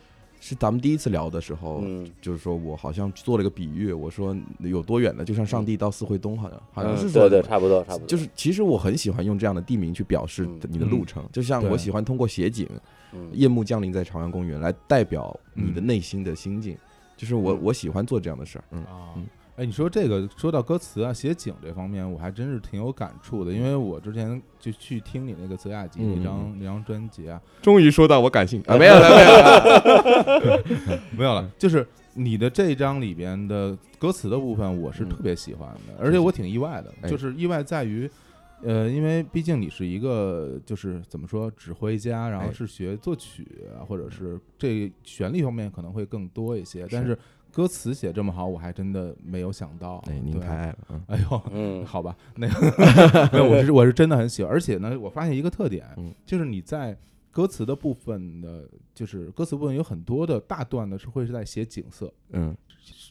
[0.41, 2.09] 是咱们第一次聊的时候，嗯。
[2.20, 5.24] 就是说我好像做了个比喻，我说有多远呢？
[5.24, 10.61] 就像上帝到四惠东，好像好像嗯，是说对对，差不多差不多，就是其实我很喜欢用这样的地名去表示嗯。
[10.68, 12.68] 你的路程，就像我喜欢通过写景，
[13.12, 13.28] 嗯。
[13.32, 15.86] 夜幕降临在朝阳公园来代表你的嗯。
[15.86, 16.76] 内心的心境，
[17.16, 17.59] 就是我嗯。
[17.62, 19.26] 我喜欢做这样的事儿，嗯。
[19.59, 30.62] 哎，你说这个说到歌词啊、写景这方面，我还真是挺有感触的，因为我之前就去听你那个泽雅集嗯那张那张专辑啊，终于说到我感兴趣啊，没有了没有了，
[31.18, 31.84] 没有了，就是
[32.14, 35.09] 你的这张里边的歌词的部分，我是嗯。
[35.09, 37.11] 特别喜欢的，而且我挺意外的，哎。
[37.11, 38.09] 就是意外在于，
[38.62, 42.52] 呃，因为毕竟你是一个就是怎么说指挥家，然后哎。
[42.52, 43.44] 是学作曲
[43.76, 47.18] 啊，或者是这旋律方面可能会更多一些，但是
[47.53, 49.96] 歌词写这么好，我还真的没有想到。
[50.07, 50.40] 哎，您对。
[50.40, 51.03] 太爱了，嗯。
[51.09, 51.84] 哎呦，嗯。
[51.84, 56.14] 好吧，那个 没有，我是我是真的很喜欢，而且呢，我发现一个特点，嗯。
[56.24, 56.96] 就是你在
[57.30, 62.57] 歌词的部分的，就是歌词部分有很多的大段呢是会是在写景色，嗯。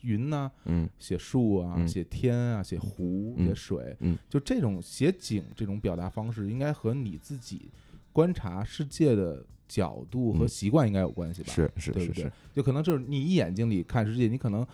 [0.04, 0.88] 云呐、嗯。
[1.00, 1.88] 写树啊，嗯。
[1.88, 3.48] 写天啊，写湖，嗯。
[3.48, 4.18] 写水，嗯。
[4.30, 7.70] 就这种写景这种表达方式，应该和你自己
[8.14, 11.54] 观察世界的角度和嗯习惯应该有关系吧？
[11.54, 12.32] 是是是是，？
[12.54, 14.66] 就可能就是你一眼睛里看世界，你可能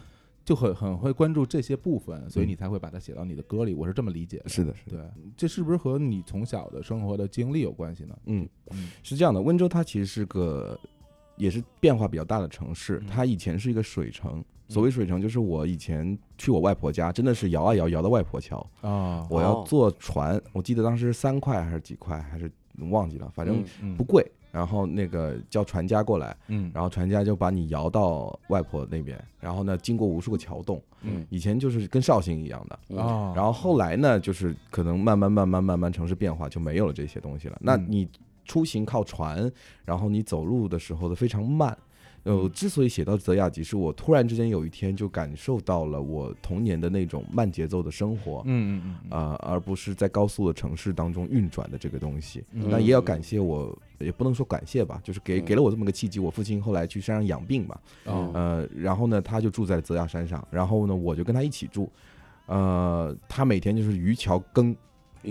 [0.46, 3.74] 就很很会关注这些部分，所以嗯你才会把它写到你的歌里。
[3.74, 4.50] 我是这么理解的。
[4.50, 8.18] 是的，是的，对，这是不是和你从小的生活的经历有关系呢？
[8.26, 10.80] 嗯嗯，是这样的，温州它其实是个
[11.38, 14.44] 也是变化比较大的城市嗯，它以前是一个水城。
[14.70, 18.58] 所谓水城，就是我以前去我外婆家，真的是摇啊摇，摇到外婆桥。
[18.82, 22.50] 啊，我要哦坐船，我记得当时三块还是几块，还是
[22.90, 23.64] 忘记了，反正
[23.96, 24.26] 不贵。
[24.54, 32.80] 然后那个叫船家过来，嗯，然后船家就把你摇到外婆那边，然后呢，经过无数个桥洞，嗯以前就是跟绍兴一样的。
[32.90, 37.58] 嗯啊，然后后来呢，就是可能慢慢慢慢慢慢城市变化就没有了这些东西了。
[37.60, 38.08] 那嗯你
[38.46, 39.52] 出行靠船，
[39.84, 41.76] 然后你走路的时候的非常慢。
[42.24, 52.44] 呃，嗯之所以写到泽雅集，是我突然之间有一天就感受到了我童年的那种慢节奏的生活，嗯嗯嗯嗯啊、而不是在高速的城市当中运转的这个东西。
[52.52, 56.20] 嗯那也要感谢我，也不能说感谢吧，就是给嗯给了我这么个契机。
[56.20, 61.92] 我父亲后来去山上养病嘛，嗯呃，然后呢，他就住在泽雅山上，然后呢，我就跟他一起住。
[62.46, 64.76] 呃，他每天就是渔樵耕，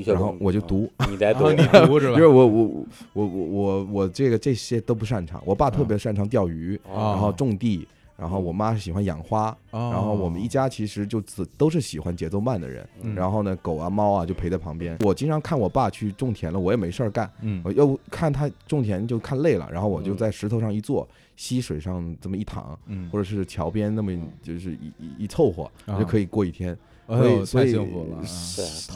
[0.07, 2.15] 然后我就读，嗯你在读啊，你 读是吧？
[2.17, 5.43] 因为我我我我我我我这个这些都不擅长。
[5.45, 7.87] 我爸特别擅长钓鱼，哦然后种地，
[8.17, 12.87] 然后我妈喜欢养花，哦然后我们一家其实就只都是喜欢节奏慢的人。
[13.03, 14.97] 嗯然后呢，狗啊猫啊就陪在旁边。
[15.01, 24.13] 我经常看我爸去种田了，我也没事儿干，嗯我要不看他种田就看累了，然后我就嗯在石头上一坐，溪水上这么一躺，嗯，或者是桥边那么
[24.43, 26.77] 就是一一一凑合，啊就可以过一天。
[27.13, 28.19] 哎呦，太所以所以幸福了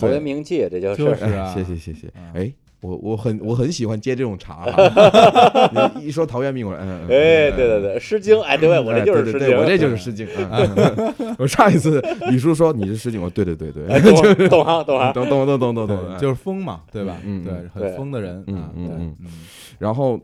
[0.01, 0.97] 陶渊明记这就是。
[0.97, 2.33] 就是啊，谢谢谢谢啊。
[2.35, 5.71] 哎，我我很我很喜欢接这种茬啊。
[5.97, 7.57] 你一说陶渊明，我说嗯，哎，嗯。
[7.57, 10.27] 对对对，《诗经》哎，对我这哎就是《诗经对对对》，我这就是《诗经》
[11.39, 12.01] 我上一次
[12.31, 14.14] 李叔说你是《诗经》，我说对对对对，哎懂
[14.49, 16.19] 懂行懂行，懂懂懂懂懂懂。
[16.19, 17.17] 就是疯嘛，对吧？
[17.25, 19.29] 嗯嗯对，很疯的人嗯嗯嗯
[19.79, 20.19] 然后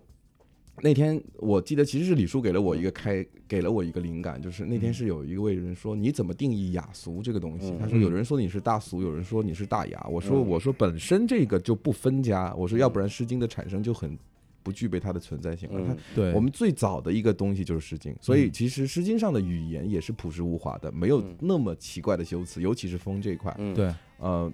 [0.81, 7.71] 那天我记得其实是李叔给了我一个开，给了我一个灵感，就是那天是有一位人说你怎么定义雅俗这个东西？
[7.71, 7.79] 嗯。
[7.79, 10.07] 他说有人说你是大俗，有人说你是大雅。
[10.11, 10.49] 我说嗯。
[10.49, 14.19] 我说本身这个就不分家，我说要不然《诗经》的产生就很
[14.63, 15.97] 不具备它的存在性了。
[16.15, 18.53] 对，我们最早的一个东西就是《诗经》，所以嗯。
[18.53, 21.37] 其实《诗经》上的语言也是朴实无华的，没有嗯。
[21.41, 23.55] 那么奇怪的修辞，尤其是风这一块。
[23.59, 24.51] 嗯，对，呃，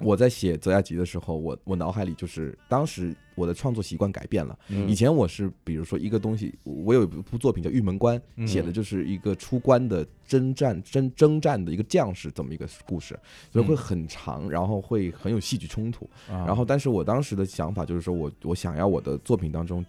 [0.00, 4.58] 我在写泽雅集的时候，我我脑海里就是当时我的创作习惯改变了。
[4.68, 13.18] 嗯以前我是比如说一个东西，我有一部作品叫《玉门关》，嗯写的就是一个出关的征战征征战的一个将士这么一个故事，
[13.50, 16.08] 所以会嗯很长，然后会很有戏剧冲突。
[16.28, 19.84] 啊然后，但是我当时的想法就是说我我想要我的作品当中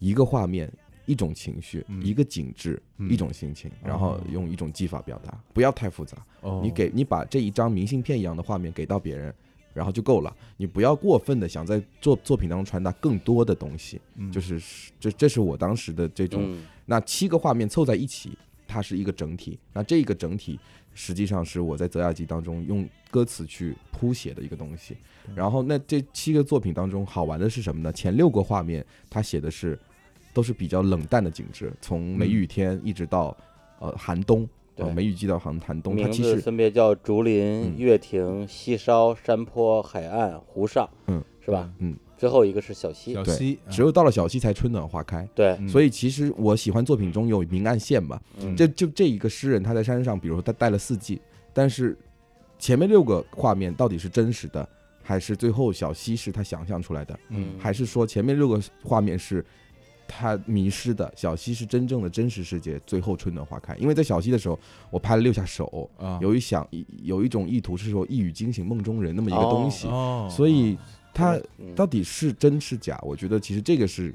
[0.00, 0.70] 一个画面。
[1.08, 6.16] 一种情绪，嗯一个景致，嗯一种心情，然后哦用一种技法表达，不要太复杂。
[6.40, 9.32] 哦你给你把这一张明信片一样的画面给到别人，
[9.76, 10.34] 然后就够了。
[10.56, 14.60] 你不要过分的想在作作品当中传达更多的东西，嗯就是
[14.98, 16.42] 这这是我当时的这种。
[16.42, 19.58] 嗯那七个画面凑在一起，它是一个整体。
[19.72, 20.56] 那这个整体
[20.94, 24.96] 实际上是我在泽雅集当中用歌词去谱写的一个东西。
[25.34, 27.92] 然后那这七个作品当中好玩的是什么呢？
[27.92, 29.76] 前六个画面它写的是
[30.32, 33.36] 都是比较冷淡的景致，从梅雨天一直到
[33.80, 34.48] 呃寒冬。
[34.76, 34.86] 对。
[34.86, 37.74] 呃梅雨季到寒寒冬，它名字其实分别叫竹林、嗯。
[37.76, 41.68] 月亭、西梢、山坡、海岸、湖上，嗯，是吧？
[41.78, 45.28] 嗯，最后一个是小溪，小溪，只有到了小溪才春暖花开。
[45.34, 45.68] 对，嗯。
[45.68, 48.54] 所以其实我喜欢作品中有明暗线嘛，嗯。
[48.54, 51.20] 这就这一个诗人他在山上，比如说他待了四季，
[51.52, 51.96] 但是
[52.58, 54.66] 前面六个画面到底是真实的，
[55.02, 57.48] 还是最后小溪是他想象出来的，嗯。
[57.58, 59.44] 还是说前面六个画面是
[60.08, 63.74] 他迷失的，小溪是真正的真实世界，最后春暖花开？
[63.76, 64.58] 因为在小溪的时候，
[64.90, 66.18] 我拍了六下手，啊。
[66.22, 66.66] 有一想
[67.02, 70.78] 有一种意图是说一语惊醒梦中人那么一个东西，哦，所以
[71.12, 72.98] 它嗯到底是真是假？
[73.02, 74.14] 我觉得其实这个是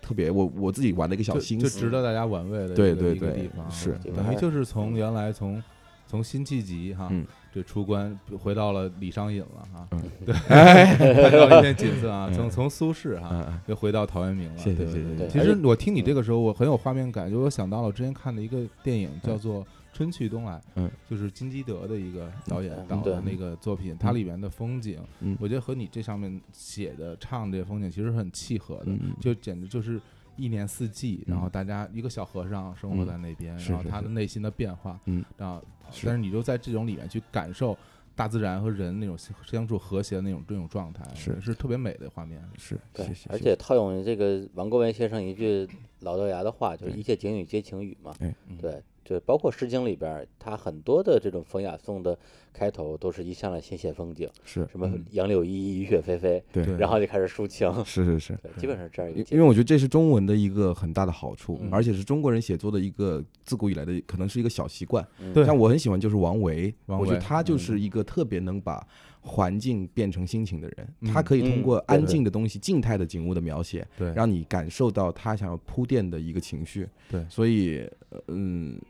[0.00, 5.62] 特别我我自己玩的一个小就心思，就值得大家玩味的一个对对对一个地方，是等于就是从原来从
[6.06, 30.00] 从辛弃疾哈嗯这出关回到了李商隐了哈，嗯对， 看到一片景色啊，从从苏轼哈又回到陶渊明了，谢谢对对谢谢其实我听你这个时候，我很有画面感，就我想到了之前看的一个电影叫做《春去冬来》，嗯，就是金基德的一个导演嗯导的那个作品，它里面的风景，嗯我觉得和你这上面写的唱这些风景其实很契合的，就简直就是
[30.42, 35.62] 一年四季，然后大家一个小和尚生活在那边，然后他的内心的变化，嗯，然后
[36.04, 37.78] 但是你就在这种里面去感受
[38.16, 39.16] 大自然和人那种
[39.46, 42.42] 相处和谐的那种这种状态，是是特别美的画面。
[42.58, 45.68] 是，对而且套用这个王国维先生一句
[46.00, 48.12] 老掉牙的话，就是一切景语皆情语嘛。
[48.60, 52.16] 对，就包括《诗经》里边儿，它很多的这种风雅颂的
[52.52, 57.72] 开头都是一上来先写风景，是什么嗯杨柳依依，雨雪霏霏，对对然后就开始抒情。
[57.84, 58.38] 是是是。
[58.42, 65.06] 对，基本上这样一个因为我觉得这是中文的一个很大的好处，嗯而且是中国人写作的一个自古以来的可能是一个小习惯。
[65.44, 68.86] 像我很喜欢就是王维，王我觉得他就是一个特别能把
[69.22, 70.94] 环境变成心情的人。
[71.00, 76.88] 嗯他可以通嗯过安静的东西、静态的景物的描写，对，让你感受到他想要铺垫的一个情绪。
[77.10, 78.80] 对所以呃嗯，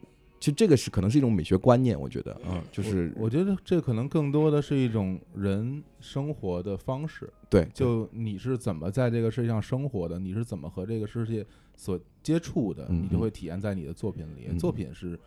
[0.41, 11.45] 其实这个是可能是一种美学观念，我觉得，嗯，就是我觉得这可能更多的是一种人生活的方式，对，就你是怎么在这个世界上生活的，你是怎么和这个世界
[11.76, 14.47] 所接触的，嗯你就会体验在你的作品里。
[14.49, 15.18] 嗯作品是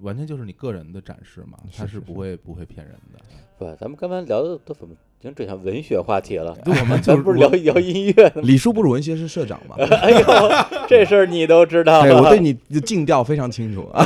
[0.00, 3.18] 完全就是你个人的展示嘛，他是是不会不会骗人的。
[3.56, 6.56] 不，咱们刚才聊的都怎么已经转向文学话题了？
[6.66, 8.42] 我们 咱不是聊聊音乐吗？
[8.42, 9.76] 李叔不是文学是社长吗？
[10.02, 12.28] 哎呦，这事儿你都知道对，我。
[12.28, 14.04] 对你的尽调非常清楚啊，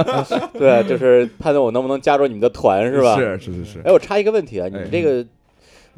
[0.58, 3.16] 对，就是判断我能不能加入你们的团是吧？。
[3.16, 5.24] 是是是是哎，，我插一个问题啊，你这个，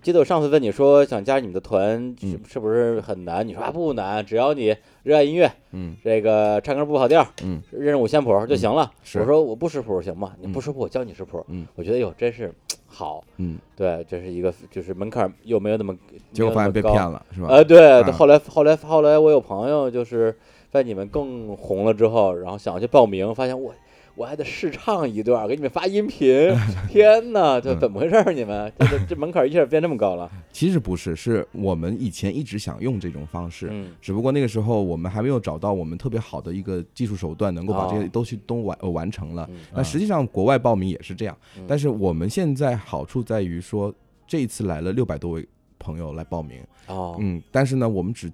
[0.02, 3.46] 记得我上次问你说想加入你们的团是嗯是不是很难？
[3.46, 8.90] 你说啊不难，只要你热爱音乐，嗯这个唱歌不跑调，嗯，认识五线谱就行了。
[9.02, 10.32] 是我说我不识谱行吗？
[10.40, 11.44] 你嗯不识谱，我教你识谱。
[11.48, 12.52] 嗯我觉得哟，真是
[12.86, 13.22] 好。
[13.36, 15.96] 嗯，对，这是一个就是门槛又没有那么，
[16.32, 17.48] 结果发现被骗了，是吧？
[17.48, 20.36] 啊，对，啊后来后来后来我有朋友就是
[20.70, 23.72] 在你们更红了之后，然后想要去报名，发现我
[24.14, 26.50] 我还得试唱一段，给你们发音频，
[26.88, 28.32] 天哪，这怎么回事儿？
[28.32, 28.70] 你们？
[28.78, 30.30] 这这这门槛一下变这么高了？
[30.52, 33.92] 其实不是，是我们以前一直想用这种方式，嗯。
[34.00, 39.46] 只不过那个时候我们还没有找到我们特别好的一个技术手段，能够把这些哦都去都完呃完成了。
[39.50, 41.64] 嗯那实际上国外报名也是这样，嗯。
[41.66, 43.94] 但是我们现在好处在于说，
[44.26, 45.46] 这一次来了六百多位
[45.78, 48.30] 朋友来报名，哦，嗯，但是呢，我们只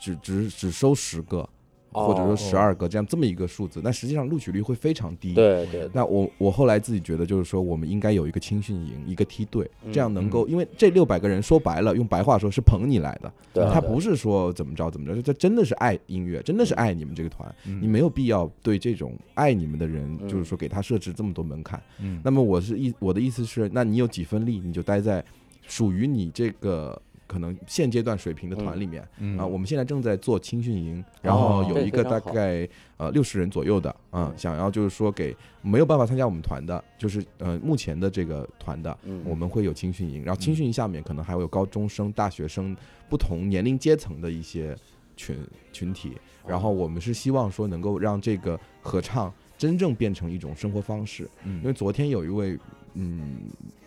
[0.00, 1.48] 只只只收十个，
[1.92, 5.34] 或者说哦十二个这样这么一个数字，那实际上录取率会非常低。。
[5.34, 13.18] 对对，那我我后来自己觉得，就是说我们应该有一个青训营，一个梯队，嗯这样能够，因为这六百个人说白了，用白话说是捧你来
[13.52, 21.82] 的，他不是说怎么着怎么着，他真的是爱音乐，真的是爱你们这个团，嗯你没有必要对这种爱你们的人，嗯就是说给他设置这么多门槛。
[22.00, 25.24] 嗯那么我是意我的意思是，那你有几分力，你就待在
[25.66, 29.06] 属于你这个可能现阶段水平的团里面。
[29.18, 29.38] 嗯。
[29.38, 39.22] 啊，我们现在正在做青训营，然后有一个大概呃六十人左右的啊嗯，想要就是说给没有办法参加我们团的，就是呃目前的这个团的，嗯。
[39.24, 42.76] 我们会有青训营，然后青训营下面可能还会有高中生、大学生
[43.08, 44.74] 不同年龄阶层的一些
[45.16, 45.36] 群
[45.72, 46.16] 群体，
[46.46, 52.58] 然后我们是希望说能够让这个合唱真正变成一种生活方式，因为嗯昨天有一位
[52.94, 53.36] 嗯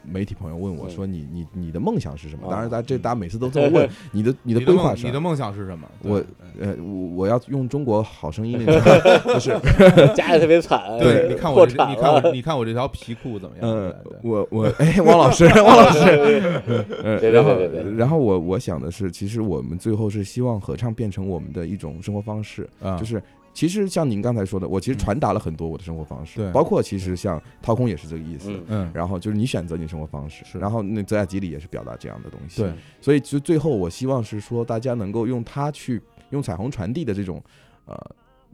[0.03, 0.89] 媒体朋友问我嗯。
[0.89, 2.47] 说你你你的梦想是什么？
[2.49, 5.87] 当然，哦大家这大家每次都这么问， 你的你你的规划是梦你的梦想是什么？
[6.03, 6.23] 我
[6.59, 9.51] 呃，我我要用中国好声音那个， 不是，
[10.15, 13.93] 家里特别惨， 对，你看我这，你看我，你看我这条皮裤怎么样？
[14.23, 16.61] 我我哎，汪老师，汪老师，
[17.31, 17.51] 然后
[17.97, 23.21] 然后我我想的是，其实我们最后是希望合唱变成我们的一种生活方式，啊就是。
[23.53, 28.51] 其实像您刚才说的，我其实嗯传达了很多我的生活方式，对包括其实像掏空也是这个意思。
[28.51, 32.61] 嗯嗯，然后就是你选择你生活方式，是然后那泽雅吉里也是表达这样的东西。
[32.61, 37.41] 对，所以就最后我希望是说，大家能够用它去用彩虹传递的这种
[37.85, 37.95] 呃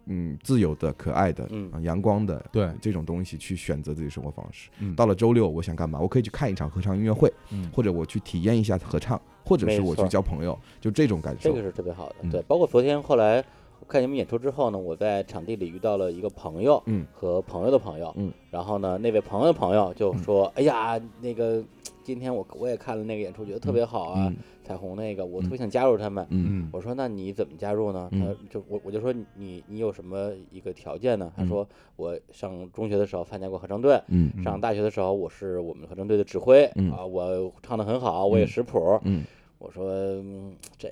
[0.08, 4.70] 嗯自由的、可爱的、嗯啊阳光的对，这种东西去选择自己生活方式。
[4.80, 6.00] 嗯到了周六，我想干嘛？
[6.00, 11.50] 我可以去看一场合唱音乐会，嗯或者我去体验一下合唱，或者是我去交朋友，就这种感受。
[11.50, 12.16] 这个是特别好的。
[12.22, 13.57] 嗯对，包括昨天后来我
[13.88, 21.64] 看你们演出之后呢，我在场地里遇到了一个朋友，嗯和朋友的朋友，嗯，然后呢，那位朋友的朋友就说：“哎呀，那个
[22.04, 26.26] 今天我我也看了那个演出，觉得特别好啊，嗯彩虹那个，我特别想加入他们。
[26.30, 31.32] 嗯嗯我说：“那你怎么加入呢？”嗯他就我我就说你你你有什么一个条件呢？
[31.38, 39.00] 他嗯说：“我上中学的时候参加过合唱队，嗯嗯上大学的时候我是我们合唱队的指挥嗯啊，我唱的很好，我也嗯识谱。
[39.04, 39.24] 嗯
[39.60, 40.90] 我说、嗯这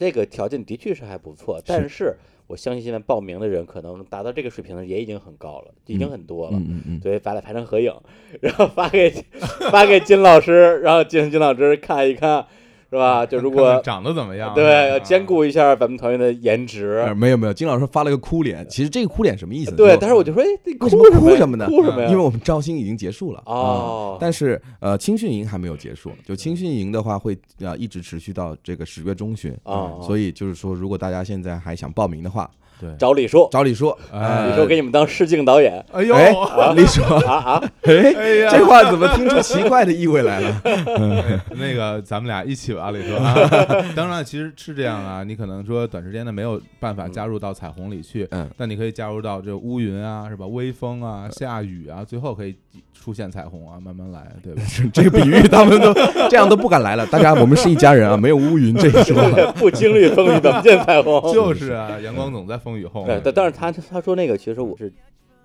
[0.00, 6.56] 这个条件的确是还不错，但是我相信现在报名的人可能达到这个水平的也已经很高了，已经很多了。
[6.56, 7.94] 嗯嗯嗯，所以咱俩拍成合影，
[8.40, 9.10] 然后发给
[9.70, 12.46] 发给金老师，然后金金老师看一看，
[12.90, 13.24] 是吧？
[13.24, 14.52] 就如果长得怎么样？
[14.52, 19.76] 对要兼顾一下咱们团员的颜值，呃没有没有，金老师发了个哭脸，其实这个哭脸什么意思？
[19.76, 20.46] 对，但是我就说，哎，
[20.78, 21.66] 哭哭什么呢？
[21.66, 22.08] 哭什么呀？
[22.10, 26.10] 因为我们招新已经结束了哦啊但是呃，青训营还没有结束。
[26.26, 32.50] 就青训营的话，会呃一直持续到这个十月中旬啊所以就是说，如果大家现在还想报名的话，
[32.80, 37.62] 对，找李叔，找李叔，哎李叔给你们当试镜导演哎呦，哎，李叔，啊啊！
[37.82, 40.62] 哎，哎呀，这话怎么听出奇怪的意味来了？
[41.56, 43.34] 那个咱们俩一起吧，李叔啊。
[43.94, 50.46] 当然，其实是这样啊，你可能说短时间内没有办法加入到彩虹里去，嗯，但你可以加入到这乌云啊，是吧？
[50.46, 52.56] 微风啊，下雨啊，最后可以
[52.94, 54.62] 出现彩虹啊，慢慢来，对吧？
[54.92, 55.92] 这个比喻他们都
[56.28, 57.06] 这样都不敢来了。
[57.06, 59.52] 大家，我们是一家人啊，没有乌云这一说。
[59.56, 61.20] 不经历风雨怎么见彩虹？
[61.32, 63.04] 就是啊，阳光总在风雨后。
[63.06, 64.92] 对，但但是他他说那个，其实我是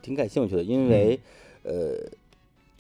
[0.02, 1.20] 挺感兴趣的，因为、
[1.64, 1.96] 呃，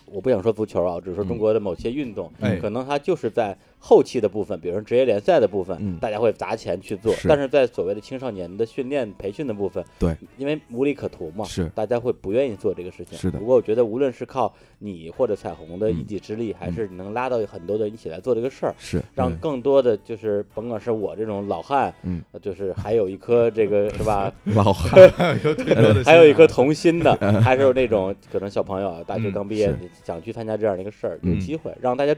[0.05, 2.57] 我不想说足球啊，只是说中国的某些运动，哎。
[2.57, 3.57] 可能它就是在
[3.87, 5.99] 后期的部分，比如说职业联赛的部分，嗯。
[5.99, 7.27] 大家会砸钱去做，是。
[7.27, 11.69] 但是在所谓的青少年的训练培训的部分，对，因为无利可图嘛，是。
[11.75, 13.15] 大家会不愿意做这个事情。
[13.15, 13.37] 是的。
[13.37, 18.73] 不过我觉得无论是靠你或者彩虹的一嗯己之力，还是能拉到很多的人一起来做这个事儿。
[18.79, 22.23] 是，让更多的就是甭管是我这种老汉，嗯。
[22.31, 25.07] 呃，就是还有一颗这个 是吧，老汉，
[26.03, 29.31] 还有一颗童心的，还是有那种可能小朋友啊，大学嗯。
[29.31, 29.77] 刚毕业是。
[30.03, 31.39] 想去参加这样的一个事儿，有嗯。
[31.39, 32.15] 机会让大家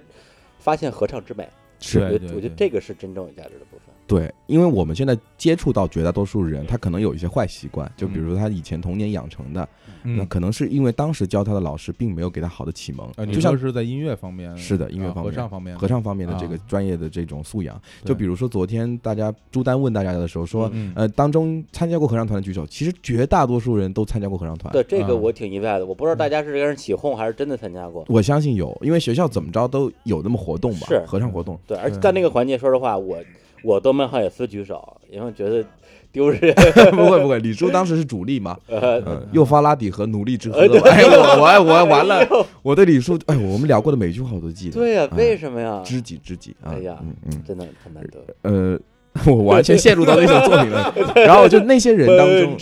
[0.67, 1.47] 发现合唱之美。
[1.79, 3.86] 是我觉得，这个是真正有价值的部分。
[4.07, 9.67] 对，因为我们现在接触到绝大多数人，他可能有一些坏习惯，就比如说他以前童年养成的，
[10.03, 17.79] 那嗯，可能是因为当时教他的老师并没有给他好的启蒙呃，，就像是在音乐方面，是的音乐啊方面合唱方面，合唱方面的这个啊专业的这种素养。
[18.01, 24.71] 对就比如说昨天大家朱丹问大家的时候说，嗯呃，当中参加过合唱团的举手，其实绝大多数人都参加过合唱团。
[24.71, 28.05] 对这个嗯我挺意外的，我不知道大家是跟人起哄还是真的参加过。
[28.07, 31.59] 我相信有，因为学校怎么着都有那么活动吧，是合唱活动。
[31.67, 33.17] 对，而且在那个环节，说实话，我
[33.63, 35.63] 我多门浩也斯举手，因为觉得
[36.11, 36.39] 丢人。
[36.91, 42.25] 不会不会，李叔当时是主力嘛， 呃，嗯，幼发拉底和努力之和呃，哎，我我我 完了，
[42.61, 44.73] 我对李叔，哎，我们聊过的每句话我都记得。
[44.75, 45.81] 对呀，哎为什么呀？
[45.83, 48.19] 知己知己啊，哎呀嗯嗯，真的很难得。
[48.43, 48.79] 呃，
[49.25, 50.93] 我完全陷入到那首作品了。
[51.15, 52.55] 然后就那些人当中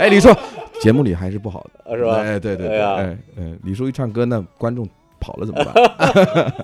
[0.00, 0.28] 哎，李叔，
[0.80, 2.14] 节目里还是不好的，啊是吧？
[2.16, 4.88] 哎，对对对，哎呀哎哎，李叔一唱歌，那观众
[5.20, 6.54] 跑了怎么办？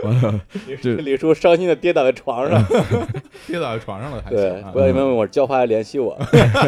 [0.04, 0.40] 完了，
[0.80, 2.64] 这李叔伤心的跌倒在床上，
[3.46, 6.16] 跌倒在床上了还对行啊，不要因为我叫花来联系我。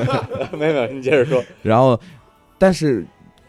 [0.56, 1.42] 没有没有，你接着说。
[1.62, 1.98] 然后，
[2.58, 3.06] 但是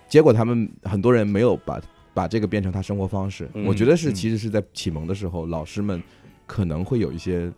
[0.08, 1.80] 结果他们很多人没有把
[2.14, 3.50] 把这个变成他生活方式。
[3.54, 6.02] 嗯我觉得是嗯其实是在启蒙的时候，老师们
[6.46, 7.52] 可能会有一些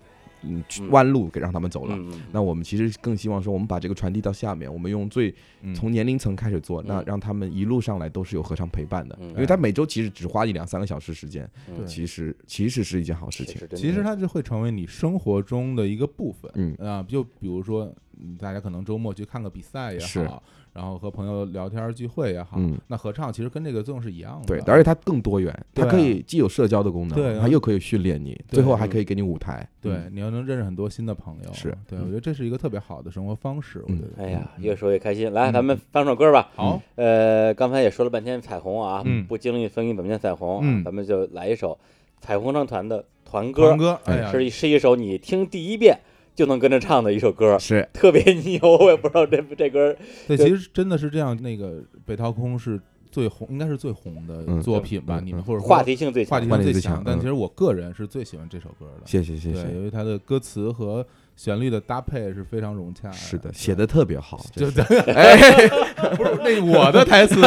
[0.44, 0.90] 嗯嗯。
[0.92, 1.98] 弯路给让他们走了。
[2.32, 5.74] 那我们其实更希望说，我们把这个传递到下面，我们用最嗯。
[5.74, 7.04] 从年龄层开始做，那嗯。
[7.08, 9.30] 让他们一路上来都是有合唱陪伴的，嗯。
[9.30, 11.86] 因为他每周其实只花一两三个小时时间，嗯。
[11.88, 13.60] 其实其实是一件好事情。
[13.76, 14.04] 其实。
[14.04, 16.76] 它就会成为你生活中的一个部分，嗯。
[16.86, 17.96] 啊，就比如说，嗯
[18.40, 20.42] 大家可能周末去看个比赛也好，
[20.74, 22.78] 然后和朋友聊天聚会也好，嗯。
[22.88, 29.68] 那合唱其实跟这个作用是一样的，对，而且它更多元，它可以既有社交的功能，对它又可以训练你，最后还可以给你舞台。
[29.82, 31.76] 对嗯，你要能认识很多新的朋友，是。
[31.88, 34.64] 对我觉得这是一个特别好的生活方式，我嗯觉得，哎呀，嗯。
[34.64, 35.32] 越说越开心。
[35.34, 36.50] 来，嗯咱们放首歌吧。
[36.56, 39.26] 好，呃，刚才也说了半天彩虹啊，嗯。
[39.26, 40.62] 不经历风雨怎么见彩虹啊？
[40.64, 40.84] 嗯。
[40.84, 41.78] 咱们就来一首
[42.22, 43.68] 彩虹合唱团的团歌。
[43.70, 46.00] 团，歌，哎呀，是是一首你听第一遍
[46.36, 48.60] 就能跟着唱的一首歌，是特别牛。
[48.80, 49.96] 我也不知道这这歌
[50.28, 52.80] 对，对其实真的是这样，那个北掏空是
[53.12, 55.22] 最红，应该是最红的嗯作品吧？
[55.24, 56.64] 你们或者说话题性最强话题。
[56.64, 61.06] 性最强嗯但其实我个人是最喜欢这首歌的，谢谢谢对，谢，因为它的歌词和
[61.36, 63.14] 旋律的搭配是非常融洽的。
[63.14, 65.68] 是的，写的特别好，就这是 哎，
[66.16, 67.42] 不是那我的台词，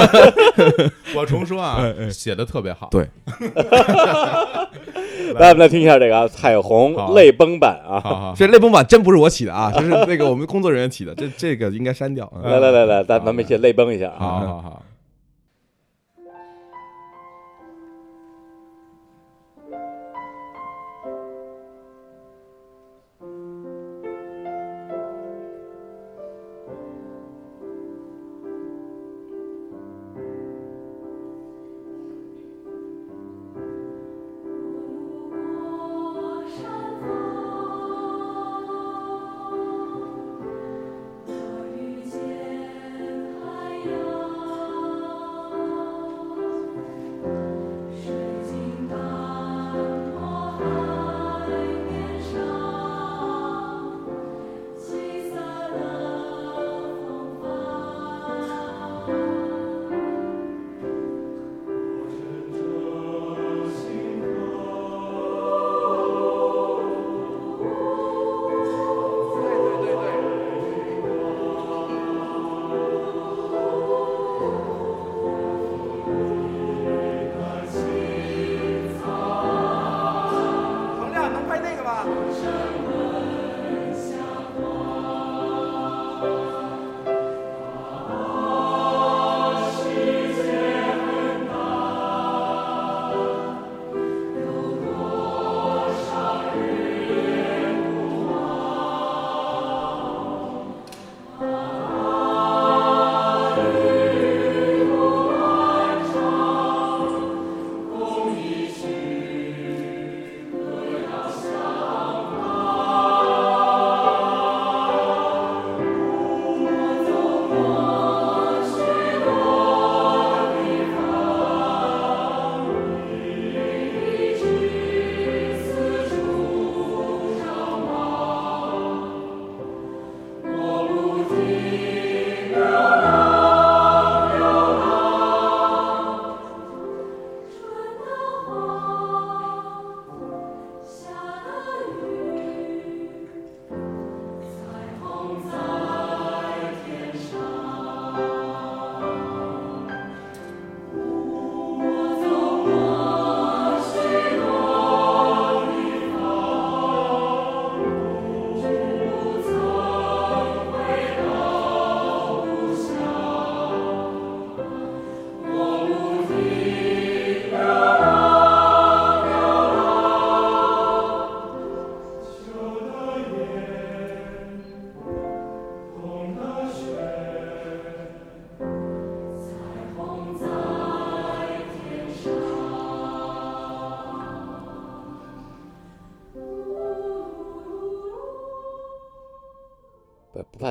[1.15, 1.81] 我重说啊，
[2.11, 2.89] 写的特别好。
[2.91, 3.09] 对
[5.35, 8.33] 来，我们来听一下这个啊，彩虹泪崩版啊。
[8.37, 12.31] 这泪崩版真不是我起的啊，这是那个我们工作人员起的，这这个应该删掉。
[12.35, 14.19] 嗯来来来来，咱咱们一起泪崩一下啊！
[14.19, 14.83] 好好好。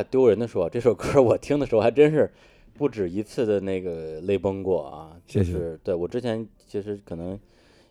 [0.05, 2.31] 丢人的说，这首歌我听的时候还真是
[2.77, 5.17] 不止一次的那个泪崩过啊。
[5.25, 7.39] 就谢谢是对我之前其实可能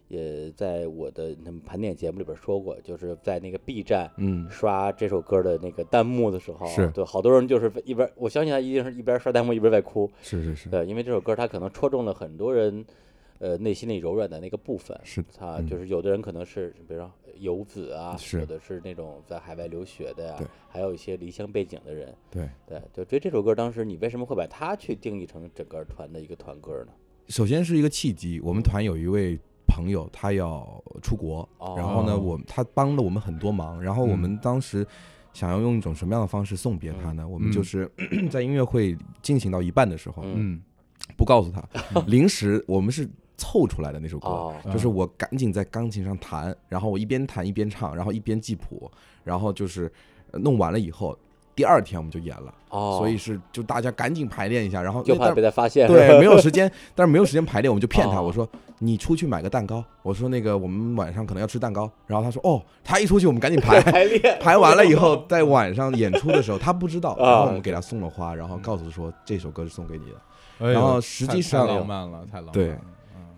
[0.08, 12.84] 也在我的那么盘点节目里边说过，就是在那个 B 站嗯，刷这首歌的那个弹幕的时候，是对好多人就是一边，我相信他一定是一边刷弹幕一边在哭，是是是，对，因为这首歌它可能戳中了很多人，
[13.38, 14.98] 呃，内心里柔软的那个部分。
[15.02, 22.14] 是它嗯就是有的人可能是，比如说游子啊，是有的是那种在海外留学的呀对，还有一些离乡背景的人。
[22.30, 22.48] 对。
[22.66, 26.92] 对，就觉得这首歌当时你为什么会把它去定义成整个团的一个团歌呢？
[27.28, 34.86] 首先是一个契机，我们团有一位朋友他要出国，哦然后呢，我他帮了我们很多忙，然后我们当时
[35.32, 37.26] 想要用一种什么样的方式送别他呢？
[37.26, 37.90] 我们就是
[38.30, 40.62] 在音乐会进行到一半的时候，嗯嗯
[41.16, 41.66] 不告诉他，
[42.06, 48.90] 临时我们是凑出来的那首歌，哦，就是我赶紧在钢琴上弹，然后我一边弹一边唱，然后一边记谱，
[49.22, 49.90] 然后就是
[50.30, 51.16] 呃弄完了以后，
[51.54, 58.22] 第二天我们就演了，哦，所以是就大家赶紧排练一下，然后就怕被他发现，对，没有时间， 但是没有时间排练，我们就骗他，哦。
[58.22, 70.16] 我说你出去买个蛋糕，我说那个我们晚上可能要吃蛋糕，然后他说哦，他一出去我们赶紧排， 排练，排完了以后在晚上演出的时候他不知道，啊 然后我们给他送了花，然后告诉说这首歌是送给你的，
[70.66, 72.52] 哎然后实际上太浪漫了，太浪漫了。
[72.52, 72.70] 对。
[72.70, 72.78] 嗯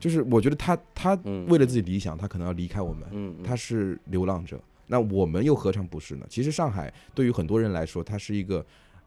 [0.07, 1.45] 就是我觉得他他嗯。
[1.49, 6.25] 为了自己理想，他可能要离开我们，他是流浪者，那我们又何尝不是呢？
[6.29, 8.59] 其实上海对于很多人来说，它是一个，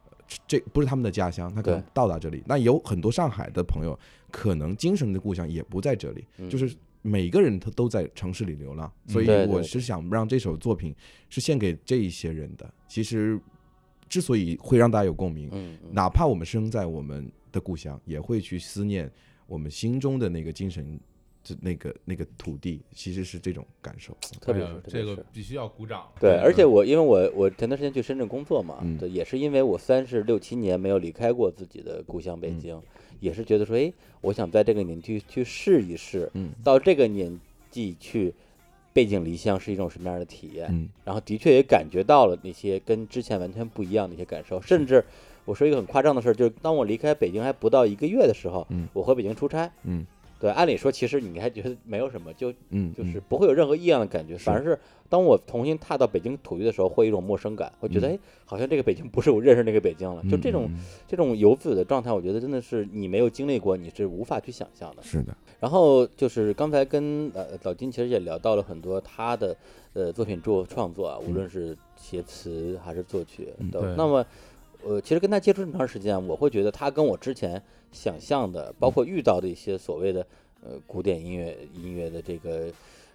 [0.10, 2.44] 呃这不是他们的家乡，他可能到达这里。
[2.46, 3.98] 那有很多上海的朋友，
[4.30, 6.50] 可能精神的故乡也不在这里，嗯。
[6.50, 9.14] 就是每个人他都在城市里流浪，嗯。
[9.14, 10.94] 所以我是想让这首作品
[11.30, 12.70] 是献给这一些人的。
[12.90, 13.40] 其实
[14.10, 15.50] 之所以会让大家有共鸣，
[15.92, 19.10] 哪怕我们生在我们的故乡，也会去思念
[19.50, 20.98] 我们心中的那个精神。
[21.42, 24.92] 这那个那个土地其实是这种感受，特别是特别是。
[24.92, 26.06] 这个必须要鼓掌。
[26.20, 28.98] 对，而且我因为我我前段时间去深圳工作嘛，嗯。
[28.98, 32.60] 对，也是因为我三十六七年没有离开过自己的故乡北嗯。
[32.60, 32.82] 京，
[33.22, 36.52] 也是觉得说，哎，我想在这个年纪去试一试，嗯。
[36.62, 37.40] 到这个年
[37.72, 38.34] 纪去
[38.92, 40.90] 背井离乡是一种什么样的体验，嗯。
[41.06, 45.06] 然后的确也感觉到了那些跟之前完全不一样的一些感受，甚至
[45.50, 50.06] 我说一个很夸张的事儿，就是当我离开北京还不到一个月的时候，嗯我回北京出差，嗯
[50.40, 54.80] 对，按理说其实你还觉得没有什么，就嗯，嗯就是不会有任何异样的感觉，反而是
[55.10, 60.24] 当我重新踏到北京土地的时候，会有一种陌生感，会觉得嗯哎，好像这个北京不是我认识那个北京了。
[60.30, 60.70] 就这种
[61.08, 65.02] 这种游子的状态，我觉得真的是你没有经历过，你是无法去想象的。
[65.04, 69.58] 是的，然后就是刚才跟呃老金其实也聊到了很多他的
[69.92, 73.70] 呃作品作创作啊，无论是写词还是作曲嗯。
[73.70, 74.26] 对那么
[74.84, 77.62] 呃，其实跟他接触这么长时间，我会觉得他跟我之前
[77.92, 80.26] 想象的，包括遇到的一些所谓的
[80.62, 82.68] 呃古典音乐音乐的这个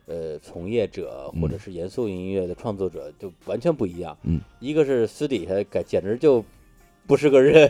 [0.06, 4.16] 呃从业者，或者嗯是严肃音乐的创作者，就完全不一样。
[4.22, 6.44] 嗯，一个是私底下感简直就。
[7.06, 7.68] 不是个人，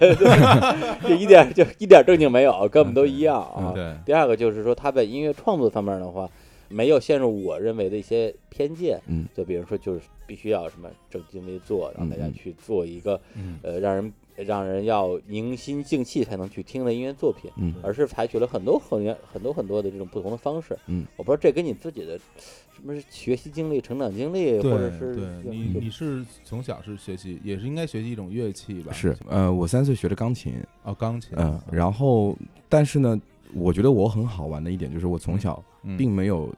[1.03, 3.73] 就一点儿就一点儿正经没有，跟我们都一样啊。
[3.73, 6.31] 嗯对，第二个就是说，他在音乐创作方面的话，
[6.69, 13.59] 没有陷入我认为的一些偏见，嗯，就比如说就是必须要什么正襟危坐，让大家去做一个嗯。
[13.63, 17.73] 呃让人让人要凝心静气才能去听的音乐作品，嗯。
[17.83, 20.77] 而是采取了很多很多很多很多的这种不同的方式。
[20.89, 28.93] 嗯，我不知道这跟你自己的什么是学习经历、成长经历，或者是对，你你是从小是学习，也是应该学习一种乐器吧？
[28.93, 31.31] 是，呃，我三岁学的钢琴，哦，钢琴。
[31.37, 32.37] 嗯，然后
[32.69, 33.21] 但是呢，
[33.55, 35.97] 我觉得我很好玩的一点就是我从小嗯。
[35.97, 36.53] 并没有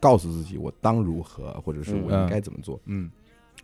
[0.00, 2.78] 告诉自己我当如何，或者是我应嗯该怎么做。
[2.86, 3.10] 嗯。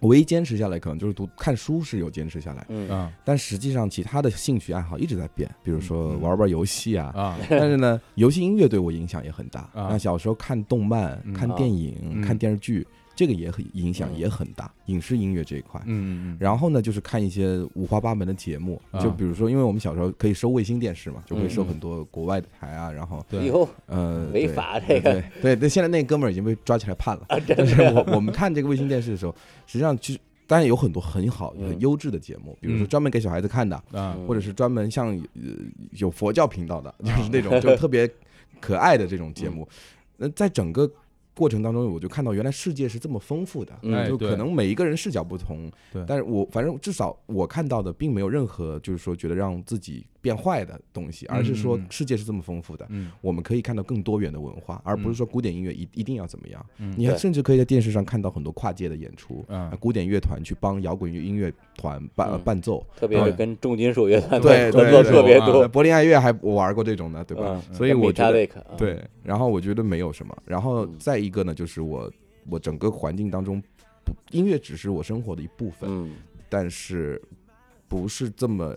[0.03, 2.89] 唯一坚持下来，可能就是读看书是有坚持下来，嗯。
[2.89, 6.21] 啊但实际上其他的兴趣爱好一直在变，比如说嗯。
[6.23, 7.13] 玩玩游戏啊。
[7.15, 7.39] 啊。
[7.51, 9.61] 但是呢，游戏音乐对我影响也很大。
[9.75, 9.89] 啊。
[9.91, 11.35] 那小时候看动漫、嗯。
[11.35, 12.23] 看电影、嗯。
[12.23, 12.87] 看电视剧，
[13.21, 14.19] 这个也很影响嗯。
[14.19, 14.73] 也很大。
[14.87, 18.99] 影视音乐这一块，嗯嗯然后呢，就是看一些五花八门的节目，啊。
[18.99, 21.67] 就比如说，因为我们小时候可以收卫星电视嘛，就会收嗯。
[21.67, 23.45] 很多国外的台啊，然后对。
[23.45, 25.13] 以后呃，违法这个。
[25.13, 27.27] 对对对，现在那哥们儿已经被抓起来判了。
[27.29, 29.35] 啊但是我我们看这个卫星电视的时候，
[29.67, 31.69] 实际上其实当然有很多很好、嗯。
[31.69, 32.89] 很优质的节目，比如说嗯。
[32.89, 34.17] 专门给小孩子看的，啊。
[34.17, 35.53] 嗯或者是专门像呃
[35.93, 38.11] 有佛教频道的，就是那种就特别
[38.61, 39.69] 可爱的这种节目。
[40.23, 40.91] 那在整个
[41.35, 46.05] 过程当中，我就看到原来世界是这么丰富的，嗯就可能每一个人视角不同，对。
[46.07, 53.11] 但是我反正至少我看到的并没有任何就是说觉得让自己变坏的东西，而是说世界是这么丰富的，嗯。
[53.21, 55.15] 我们可以看到更多元的文化，而不是嗯。
[55.15, 56.65] 说古典音乐一一定要怎么样。
[56.79, 59.45] 嗯你还甚至可以在电视上看到很多跨界的演出，
[59.79, 62.41] 古典乐团去帮摇滚乐音乐团伴嗯。
[62.43, 67.63] 伴奏，特别是对跟重金属乐团对 合作特别多呃，柏林爱乐还我玩过这种的，对吧？
[67.69, 67.75] 嗯？
[67.75, 68.47] 所以我觉得
[68.77, 70.97] 对，然后我觉得没有什么，然后嗯。
[70.99, 72.11] 再一个呢，就是我
[72.49, 73.61] 我整个环境当中，
[74.05, 76.13] 不音乐只是我生活的一部分，嗯。
[76.49, 77.21] 但是
[77.89, 78.77] 不是这么。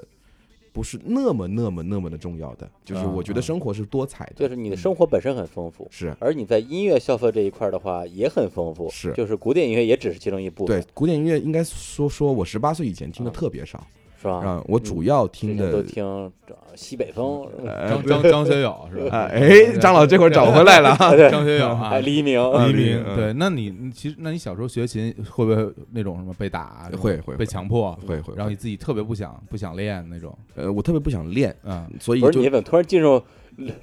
[0.74, 6.14] 不是那么那么那么的重要的，就是我觉得啊生活是多彩的，就是你的生活本身很丰富，是。
[6.20, 9.14] 而你在音乐消费这一块儿的话也很丰富，是。
[9.14, 13.86] 就是古典音乐也只是其中一部分，对古典音乐应该说说我十八岁以前听的啊特别少，
[14.24, 14.36] 是吧？
[14.38, 19.18] 啊，我主要听的都听这西北风，呃张张张学友是吧？
[19.20, 20.96] 啊，哎，张老这会儿找回来了，
[21.30, 23.16] 张学友啊哎，，黎明，黎明明。
[23.16, 26.90] 对，那你你其实那你小时候学琴会不会那种什么被打？
[26.98, 33.22] 会会被强迫，会会然后你自己特别不想不想练那种，呃，我特别不想练，嗯，所以就不是你怎么突然进入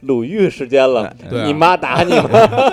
[0.01, 1.14] 鲁豫时间了？
[1.28, 2.28] 对啊你妈打你吗？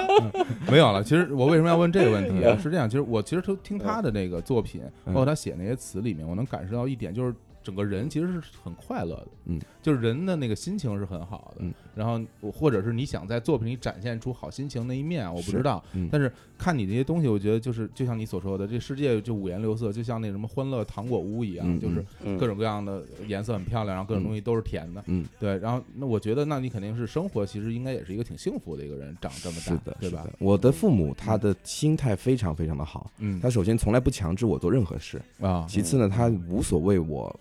[0.71, 1.03] 没有了。
[1.03, 2.57] 其实我为什么要问这个问题啊？
[2.61, 7.33] 是这样，其实我其实都听他的那个作品，包嗯括他写那些词里面，我能感受到一点，就是
[7.67, 12.17] 整个人其实是很快乐的，嗯，就是人的那个心情是很好的，嗯，然后
[12.49, 16.07] 或者是你想在作品里展现出好心情那一面啊，我不知道，嗯。
[16.09, 22.37] 但是看你这些东西，我觉得就是就像你所说的，这世界就五颜六色，就像那什么欢乐糖果屋一样，嗯就是嗯。
[22.37, 30.25] 各种各样的颜色很漂亮，然后各种东西都是甜的，嗯，对，然后那我觉得，那你肯定是生活，其实应该也是一个挺幸福的一个人，长这么大，是的，对吧？
[30.39, 33.41] 我的父母他的心态非常非常的好，嗯。
[33.41, 37.33] 他首先从来不强制我做任何事，啊，其次呢，他无所谓我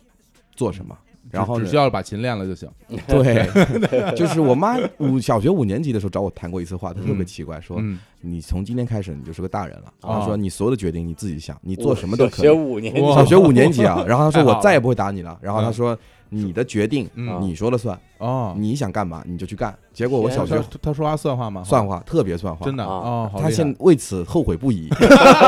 [0.56, 0.96] 做什么。
[1.28, 1.76] 然后呢只只需？
[1.76, 2.68] 要把琴练了就行。
[3.08, 9.92] 对， 就是我妈五小学五年级的时候找我谈过一次话，她特别奇怪，说嗯，你从今天开始你就是个大人了。
[10.00, 12.50] 他说你所有的决定你自己想，你做什么都可小学以。
[12.50, 15.38] 五年级小学五年级啊， 然后她太好了说我再也不会打你了。
[15.40, 15.98] 然后她嗯说
[16.28, 19.72] 你的决定嗯你说了算，哦，你想干嘛你就去干。
[19.92, 21.62] 结果我小学他他说话算话吗？
[21.62, 24.88] 算话特别算话，真的啊他现为此后悔不已。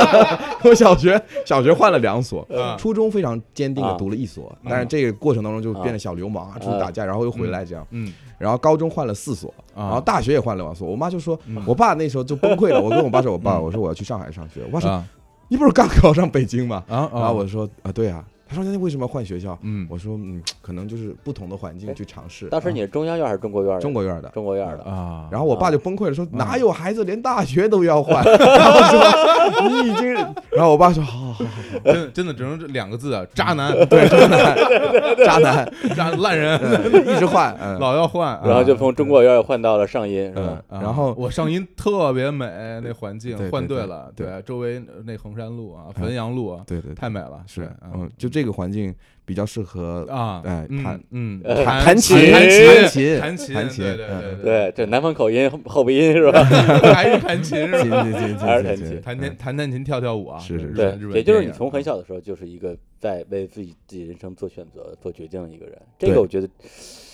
[0.64, 7.84] 我小学小学换了两所，啊初中非常坚定的啊读了一所，嗯但是这个过程当中就变得小流氓啊，出去打架，然后又回来这样。
[7.90, 10.88] 嗯然后高中换了四所，啊然后大学也换了两所。
[10.88, 12.80] 我妈就说嗯，我爸那时候就崩溃了。
[12.80, 14.62] 我跟我爸说，我爸，嗯我说我要去上海上学。
[14.66, 15.06] 我爸说，啊
[15.48, 16.84] 你不是刚考上北京吗？
[16.88, 18.24] 啊，然后我说啊，对啊。
[18.48, 19.56] 他说那为什么要换学校？
[19.62, 22.48] 嗯我说嗯，可能就是不同的环境去尝试。
[22.48, 23.80] 当时你是中央院还是中国院的？
[23.80, 24.28] 中国院的。
[24.30, 24.84] 中国院的。
[24.84, 28.24] 啊，然后我爸就崩溃了，说嗯哪有孩子连大学都要换？
[28.24, 30.14] 然后说你已经，
[30.50, 31.44] 然后我爸说好好好好，
[31.84, 40.62] 真真的只能这两个字啊，渣男， 对，渣男，渣男，渣烂人，嗯一直换，嗯，老要换，然后就啊从中国院换到了上音，是吧？
[40.68, 42.46] 啊然后我上音特别美，
[42.82, 54.36] 那环境换对了，对对，周围那衡山路啊、汾阳路啊，对对，太美了，是，嗯，就这个环境比较适合啊，嗯哎弹嗯，呃弹弹琴弹弹琴，弹琴，弹琴对对嗯。
[54.42, 54.44] 对。
[54.44, 56.42] 对，这南方口音后鼻音是吧？
[56.94, 58.02] 还是弹琴是吧？
[58.02, 59.00] 琴琴琴琴还是弹琴。
[59.02, 61.10] 弹弹弹弹琴，跳跳舞啊，是是是。
[61.12, 65.76] 也就是你从很小的时候就是一个在为自己自己人生做选择、做决定的一个人。
[65.98, 66.48] 这个我觉得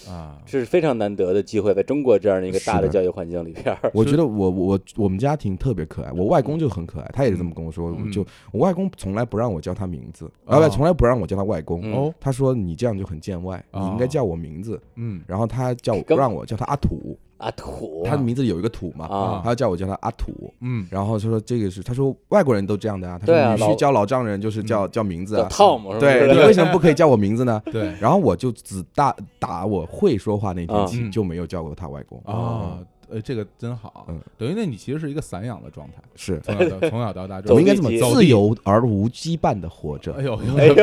[0.09, 3.91] 啊，是非常难得的机会，在中国这样的一个大的的教育环境里边儿。
[3.95, 11.81] 我觉得我我我们家庭特别可爱，我外公就很可爱，他也是这么跟我说，嗯就我外公从来不让我叫他名字，哦啊不，从来不让我叫他外公。
[11.83, 14.81] 嗯哦，他说你这样就很见外，哦你应该叫我名字。
[14.97, 18.03] 嗯然后他叫我不让我叫他阿土，啊土。
[18.05, 19.41] 他的名字有一个土嘛，啊。
[19.45, 20.33] 他叫我叫他阿土。
[20.61, 20.87] 嗯。
[20.91, 25.99] 然后他说这个是，他说外国人都这样的啊，他对啊老说女婿叫老丈人就是叫叫名字叫啊，Tom？
[25.99, 27.61] 对你为什么不可以叫我名字呢？
[27.73, 27.95] 对。
[28.01, 30.87] 然后我就只打打我会说话那天啊。
[30.87, 31.11] 起嗯。
[31.11, 32.21] 就没有叫过他外公。
[32.25, 32.79] 啊，
[33.15, 36.41] 呃，这个真好嗯，等于那你其实是一个散养的状态，是。
[36.41, 40.23] 从小到从小到大就我们应该这么走自由而无羁绊的活着哎。
[40.25, 40.75] 呦，哎呦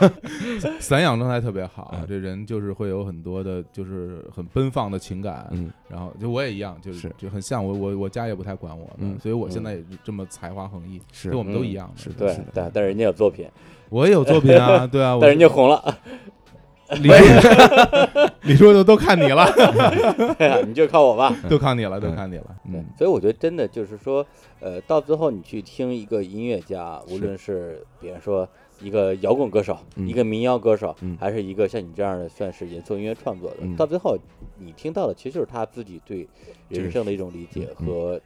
[0.80, 13.46] 散养状态特别好，嗯这人就是会有很多的，就是很奔放的情感，嗯，然后就我也一样，就是是就很像我我我家也不太管我，嗯所以我现在也是这么才华横溢，是我们都嗯一样的，是的对是的对，但是人家有作品，
[13.90, 15.98] 我也有作品啊， 对啊，我但人家红了，
[17.02, 19.44] 李叔李叔就都看你了，
[20.38, 21.34] 对啊你就靠我吧。
[21.48, 24.24] 都靠你了，都看你了，对嗯，所以我觉得真的就是说，
[24.60, 28.48] 呃，到最后你去听一个音乐家，无论是比方说
[28.80, 34.16] 一个摇滚歌手，嗯一个民谣歌手，嗯还是一个像你这样的算是演奏音乐创作的，嗯到最后
[34.58, 36.28] 你听到的其实就是他自己对
[36.68, 38.20] 人生的一种理解嗯和，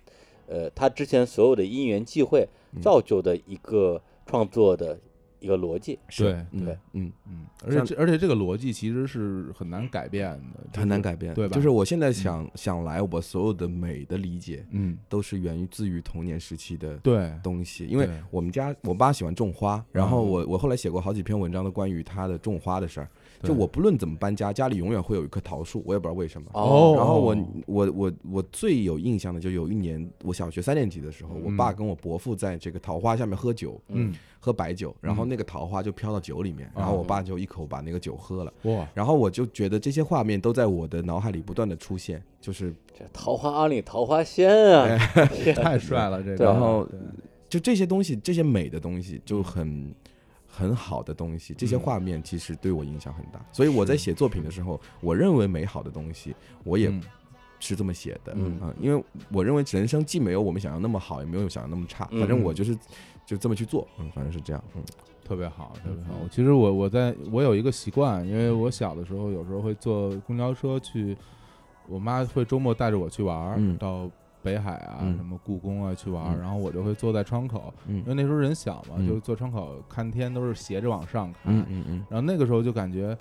[0.46, 2.80] 呃，他之前所有的因缘际会嗯。
[2.80, 4.96] 造就的一个创作的
[5.40, 5.98] 一个逻辑。
[6.16, 6.78] 对嗯对。
[6.92, 11.54] 嗯，嗯，而且这而且这个逻辑其实是很难改变的，就是很难改变，对吧？
[11.54, 20.28] 就是我现在想想来，我所有的美的理解嗯，都是源于自于童年时期的对，东西，因为我们家我爸喜欢种花，然后嗯。
[20.30, 23.08] 我我后来写过好几篇文章都关于他的种花的事儿。
[23.42, 26.48] 就我不论怎么搬家，家里永远会有一棵桃树，我也不知道为什么。
[26.52, 26.94] 哦。
[26.96, 27.36] 然后我
[27.66, 44.98] 我我我最有印象的就有一年，我小学三年级的时候，我爸嗯跟我伯父在这个桃花下面喝酒，嗯，喝白酒，然后嗯那个桃花就飘到酒里面，然后我爸就一口把那个酒喝了，哇，然后我就觉得这些画面都在我的脑海里不断的出现，就是这桃花庵里桃花仙啊，
[45.56, 46.86] 太帅了，这个，然后
[47.48, 49.92] 就这些东西，这些美的东西就很
[50.50, 51.80] 很好的东西，这些嗯。
[51.80, 53.40] 画面其实对我影响很大。
[53.52, 56.34] 所以我在写作品的时候，我认为美好的东西，
[56.64, 57.00] 我也嗯。
[57.62, 58.58] 是这么写的，嗯。
[58.60, 62.74] 啊，因为我认为人生既没有我们想象那么好，也没有想象那么差，反正嗯我就是
[63.26, 64.82] 就这么去做，嗯，反正是这样，嗯。
[65.22, 66.14] 特别好，特别好。
[66.22, 66.28] 嗯。
[66.30, 71.16] 其实我我在我有一个习惯，因为我小的时候有时候会坐公交车去，
[71.86, 73.76] 我妈会周末带着我去玩儿，嗯。
[73.76, 74.10] 到
[74.42, 75.16] 北海啊、嗯。
[75.16, 79.06] 什么故宫啊去玩然后我就会坐在窗口，因嗯为那时候人小嘛，嗯。
[79.06, 81.54] 就坐窗口看天都是斜着往上看，
[82.08, 83.16] 然后那个时候就感觉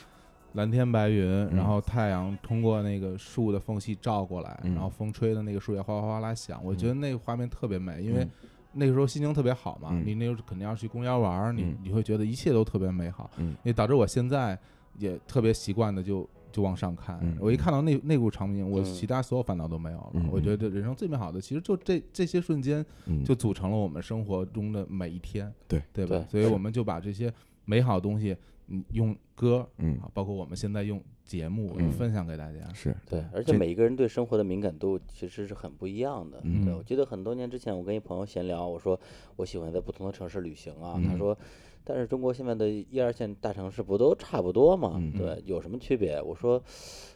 [0.53, 4.73] 蓝天白云，然后太阳通过那个树的缝隙照过来，嗯。
[4.73, 8.29] 然后风吹的那个树叶哗哗哗啦响，我觉得那个画面特别美，因为嗯。
[8.73, 10.03] 那个时候心情特别好嘛，嗯。
[10.05, 11.77] 你那时候肯定要去公园玩儿，你嗯。
[11.83, 13.55] 你会觉得一切都特别美好，嗯。
[13.63, 14.57] 也导致我现在
[14.97, 16.27] 也特别习惯的就。
[16.51, 20.11] 就往上看，嗯我一看到那那股场景，我嗯其他所有烦恼都没有了。
[20.15, 26.25] 嗯我觉得人生最美好的，其实就这这些瞬间，嗯，就组成了我们生活中的每一天，对对吧？
[26.29, 27.31] 对所以我们就把这些
[27.65, 28.35] 美好的东西，
[28.67, 32.59] 嗯，用歌嗯啊，包括我们现在用节目嗯分享给大家。
[32.73, 36.39] 是对，而且每一个人对生活的敏感度其实是很不一样的。
[36.43, 38.99] 嗯对，我记得很多年之前，我跟一朋友闲聊，我说
[39.35, 40.93] 我喜欢在不同的城市旅行啊。
[41.05, 41.37] 他嗯说，
[41.83, 44.93] 但是中国现在的一二线大城市不都差不多吗？
[44.95, 46.21] 嗯对，有什么区别？
[46.21, 46.61] 我说，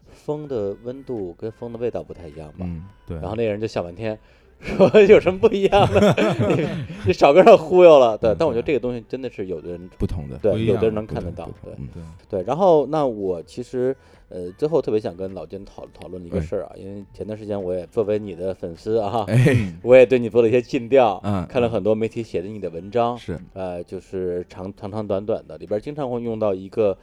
[0.08, 2.66] 风的温度跟风的味道不太一样吧。
[2.66, 4.18] 嗯对，然后那个人就笑半天，
[4.64, 6.16] 说有什么不一样的？
[6.58, 6.68] 你
[7.08, 8.18] 你少跟人忽悠了。
[8.18, 11.50] 对，嗯但我觉得这个东西真的是有的人不同的，对，有的人能看得到。
[11.64, 13.96] 对对，对，然后那我其实
[14.30, 21.46] 呃最后特别想跟老金讨讨论一个哎事儿啊，因为前段时间我也作为你的粉丝啊，哎， 我也对你做了一些尽调，嗯。
[21.48, 23.38] 看了很多媒体写的你的文章，是。
[23.54, 26.98] 呃，就是长长长短短的，里边经常会用到一个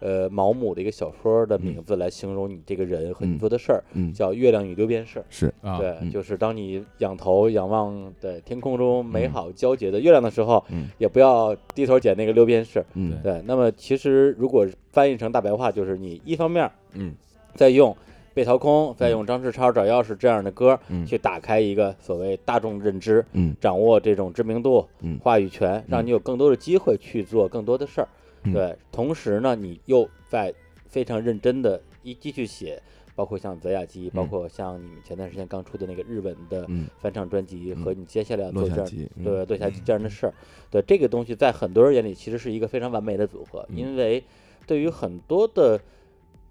[0.00, 3.38] 呃毛姆的一个小说的名字来形容你这个人和你嗯。
[3.38, 4.12] 做的事儿，嗯。
[4.12, 5.18] 叫《月亮与六便士》。
[5.28, 5.52] 是。
[5.62, 6.10] 啊，对，嗯。
[6.10, 10.88] 就是当你仰头仰望对天空中美好皎洁的月亮的时候，嗯。
[10.98, 12.84] 也不要低头捡那个六便士。
[12.94, 13.18] 嗯。
[13.22, 17.14] 对，那么其实如果翻译成大白话，就是你一方面嗯。
[17.54, 17.96] 在用
[18.34, 21.06] 被掏空，在用张志超找钥匙这样的歌嗯。
[21.06, 23.56] 去打开一个所谓大众认知，嗯。
[23.60, 25.18] 掌握这种知名度、嗯。
[25.22, 28.04] 话语权，让你有更多的机会去做更多的事儿。
[28.04, 28.16] 嗯
[28.52, 30.52] 对，同时呢，你又在
[30.86, 32.82] 非常认真的一继续写，
[33.14, 34.28] 包括像泽雅基，包嗯。
[34.28, 38.90] 括像你们前段时间刚出的那个日文的嗯，翻唱专辑，嗯和你接下来要做这样
[39.22, 40.34] 对对下这样的事儿，
[40.70, 43.76] 对这个东西在很多人眼里其实是一个非常完美的组合，嗯。
[43.76, 44.22] 因为
[44.66, 45.80] 对于很多的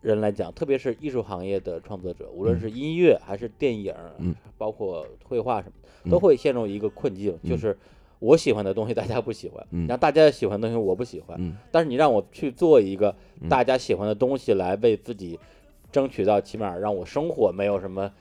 [0.01, 2.59] 人来讲，特别是艺术行业的创作者，无论嗯。
[2.59, 5.73] 是音乐还是电影，嗯，包括绘画什么，
[6.03, 6.11] 嗯。
[6.11, 7.57] 都会陷入一个困境，就嗯。
[7.57, 7.77] 是
[8.25, 15.39] 我喜欢的东西大家不喜欢，嗯然后大家喜欢的东西我不喜欢，嗯但是你让我去做一个嗯大家喜欢的东西来为自己。
[15.91, 18.11] 争取到起码让我生活没有什么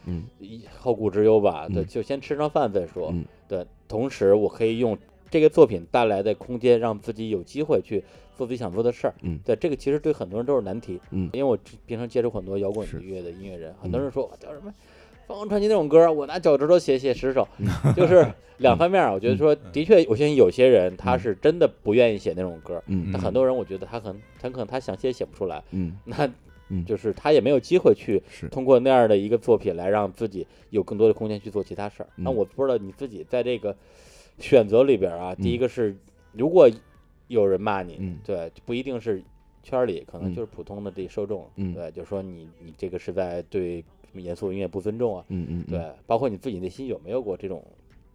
[0.78, 3.10] 后顾之忧吧，对，嗯就先吃上饭再说。
[3.12, 4.96] 嗯对，同时我可以用
[5.28, 8.04] 这个作品带来的空间，让自己有机会去
[8.36, 9.14] 做自己想做的事儿。
[9.22, 11.00] 嗯对，这个其实对很多人都是难题。
[11.10, 14.72] 嗯因为我平常接触很多摇滚音乐的音乐人，很多人说叫什么
[15.26, 17.66] 凤凰传奇那种歌，我拿脚趾头写写十首，嗯
[17.96, 18.26] 就是
[18.58, 19.12] 两方面儿。
[19.12, 25.96] 我觉得说，的确，我相信有些人他嗯是真的不愿意写那种歌，嗯但很多人我觉得他可能很可能他想写也写不出来，嗯。
[26.04, 26.28] 那
[26.68, 26.84] 嗯。
[26.84, 28.48] 就是他也没有机会去是。
[28.48, 32.08] 通过那样的一个作品来让自己有更多的空间去做其他事儿。
[32.16, 33.74] 那嗯我不知道你自己在这个
[34.38, 35.96] 选择里边儿啊，第一嗯个是
[36.32, 36.68] 如果
[37.28, 38.18] 有人骂你，嗯。
[38.24, 39.22] 对，不一定是
[39.62, 40.34] 圈儿里，可能嗯。
[40.34, 41.72] 就是普通的这受众，嗯。
[41.72, 47.64] 对，就是说你你这个是在对什么严肃音乐不尊重啊，嗯嗯，对，包括你自己内心有没有过这种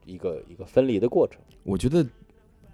[0.06, 1.40] 一个一个分离的过程？
[1.64, 2.06] 我觉得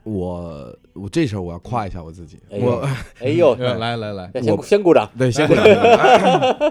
[0.04, 2.88] 我我这时候我要夸一下我自己，哎我
[3.20, 5.64] 哎呦，呃来来来，先先鼓掌，对先鼓掌，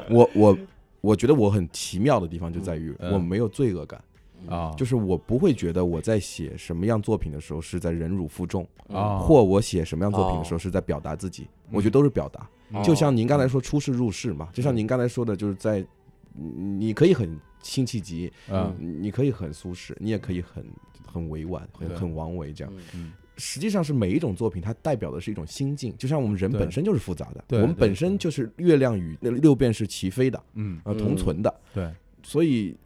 [0.10, 0.58] 我我
[1.00, 4.00] 我觉得我很奇妙的地方就在于嗯我没有罪恶感，
[4.48, 12.48] 啊，就是我不会觉得我在写什么样作品的时候是在忍辱负重，啊，或我写什么样作品的时候是在表达自己，我觉得都是表达。
[12.72, 12.82] 哦。
[12.84, 15.86] 就像您刚才说出世入世嘛，就像您刚才说的，就是在嗯
[16.34, 18.74] 你可以很辛弃疾，嗯。
[18.78, 20.64] 你可以很苏轼，你也可以很
[21.06, 22.72] 很委婉、很很王维这样。
[22.94, 23.12] 嗯。
[23.36, 32.76] 实际上是每一种作品，它代表的是一种心境，就像我们人本身就是复杂的，对对我们本身就是月亮与那六便是齐飞的，嗯，呃，同存的，对，所以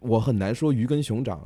[0.00, 1.40] 我很难说鱼跟熊掌，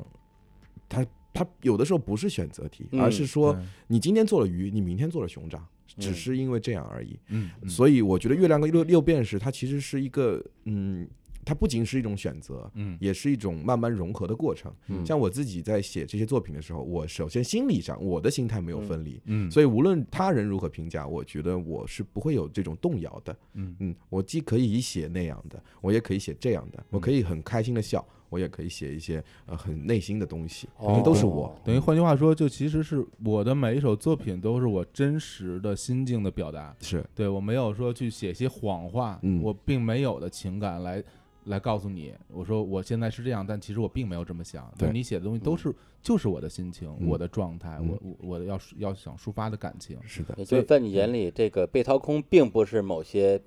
[0.88, 3.00] 它它有的时候不是选择题，嗯。
[3.00, 3.56] 而是说
[3.86, 7.16] 你今天做了鱼，你明天做了熊掌，只嗯是因为这样而已。
[7.28, 7.68] 嗯，嗯。
[7.68, 11.06] 所以我觉得月亮跟六六便士，它其实是一个，嗯，
[11.48, 14.70] 它不仅是一种选择，嗯也是一种慢慢融合的过程。
[14.88, 23.34] 嗯像我自己在写这些作品的时候，我首先心理上我的心态没有分离，嗯，所以无论他人如何评价，我觉得我是不会有这种动摇的。
[23.54, 31.58] 嗯嗯，我既可以写那样的，我也可以写这样的，我可以很开心的笑，我也可以写一些呃很内心的东西，哦这都是我。
[31.64, 36.76] 等于换句话说，就其实是我的每一首作品都是我真实的心境的表达。
[36.80, 41.02] 是对我没有说去写些谎话，嗯我并没有的情感来
[41.48, 44.72] 来告诉你，我说我现在是这样，但其实我并没有这么想。
[44.78, 49.98] 对但你写的东西都是就是我的心情，嗯我的状态，嗯我我我要要想抒发的感情。
[50.02, 53.40] 是的，所以在你眼里，这个被掏空并不是某些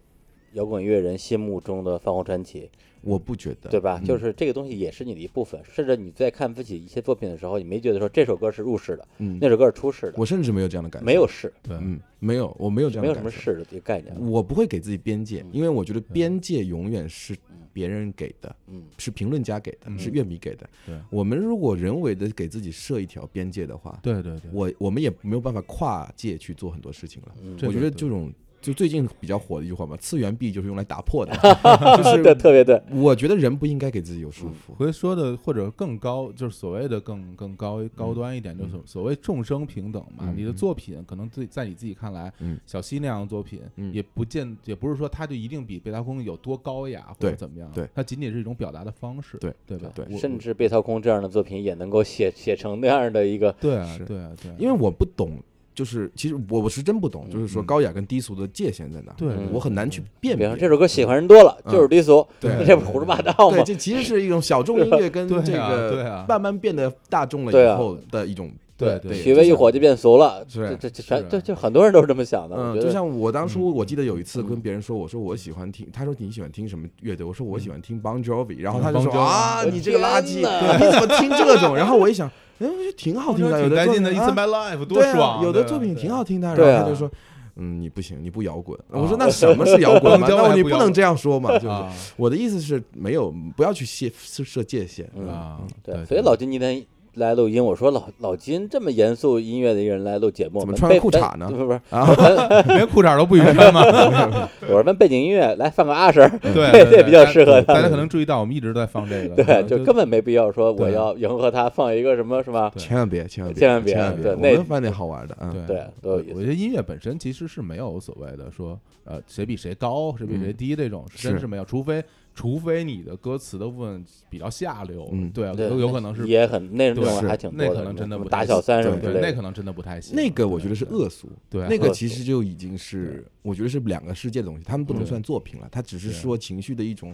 [0.53, 2.69] 摇滚乐人心目中的凤凰传奇，
[3.01, 3.99] 我不觉得，对吧？
[4.01, 13.29] 嗯就是这个东西也是你的一部分，甚至你在看自己一些作品的时候，你没觉得说这首歌是入世的，嗯那首歌是出世的，我甚至没有这样的感觉，没有世，对，嗯，没有，我没有这样没有的感受。
[13.29, 14.15] 什么世的这个概念。
[14.29, 17.35] 我不会给自己边界嗯，因为我觉得边界永远是
[17.73, 20.69] 别人给的，嗯是评论家给的，嗯是乐迷给的。
[20.85, 27.33] 对我们如果人为的给自己设一条边界的话，对对对，我我们也没有办法跨界去做很多事情了。
[27.41, 28.31] 嗯，我觉得这种
[28.61, 31.33] 就最近比较火的一句话嘛，次元壁就是用来打破的，
[31.97, 34.53] 就对，是特别对，我觉得人不应该给自己有束嗯。
[34.53, 34.75] 缚。
[34.77, 40.25] 回说的或者更高，就是所谓的更更高高端一点，就是所谓众生平等嘛。
[40.27, 47.87] 嗯你的作品可能自在你自己看来，嗯小溪那样的作品，嗯也不见也不是说他就一定比贝塔空有多高雅或者怎么样，对。
[47.93, 49.89] 它仅仅是一种表达的方式，对对吧？
[49.95, 55.31] 对甚至贝塔空这样的作品也能够写写成那样的一个，对啊对啊对啊，因为我不懂，
[55.73, 59.13] 就是其实我我是真不懂，就是说嗯高雅跟低俗的界限在哪？
[59.17, 60.53] 对嗯我很难去辨别。
[60.57, 63.63] 这首歌喜欢人多了，嗯就是低俗，对 这不胡说八道吗对，？
[63.63, 72.55] 这其实是一种小众音乐跟这对啊个慢慢变得大众了以后的一种对对许巍一火就变俗了，是这这这全是对，就很多人都是这么想的。
[72.57, 77.23] 嗯，就像我当初，我记得有一次嗯跟别人说，我说我喜欢听，他说你喜欢听什么乐队？
[77.23, 81.75] 我说我喜欢听 Bon Jovi，然后他就说啊，你这个垃圾，你怎么听这种？
[81.77, 82.27] 然后我一想，
[82.61, 87.11] 哎，我觉得挺好听的，有的劲的作品啊，It's My Life 多对啊爽，有的作品挺好听的，然后他就说。
[87.57, 88.79] 嗯，你不行，你不摇滚。
[88.87, 91.51] 我说啊那什么是摇滚 那你不能这样说嘛。
[91.55, 95.07] 就是啊我的意思是没有，不要去设设设界限。
[95.13, 96.83] 嗯啊，对，对，所以老金今天
[97.15, 101.47] 来录音，我说老老金这么严肃音乐的一个人来录节目，怎么穿裤衩呢？
[101.51, 102.07] 不是不是，啊，
[102.73, 103.81] 连裤衩都不允许穿吗？
[104.61, 112.71] 我说问背景音乐来放个阿婶儿，对，这对比较适合他大家可能注意到，我们一直在放这个，对，就根本没必要说我要迎合他放一个什么是吧？
[112.73, 112.81] 对。
[112.81, 113.83] 千万别，千万别，千万
[114.15, 115.35] 别对那们放点好玩的。
[115.41, 116.33] 嗯，对对都有意思。
[116.35, 121.41] 我觉得音乐本身其实是没有所谓的说呃谁比谁高，谁比谁低这种，真是。
[121.41, 122.01] 是没有，除非
[122.33, 130.15] 除非你的歌词的部分比较下流，嗯对有有可能是也很那种对是还挺多的，那可能真的不太打小三什么对之类的，那可能真的不太行。
[130.15, 137.13] 那个我觉得是恶俗，对啊那个其实就已经是我觉得是两个世界的东西，他们不能算作品了，它只是说情绪的一种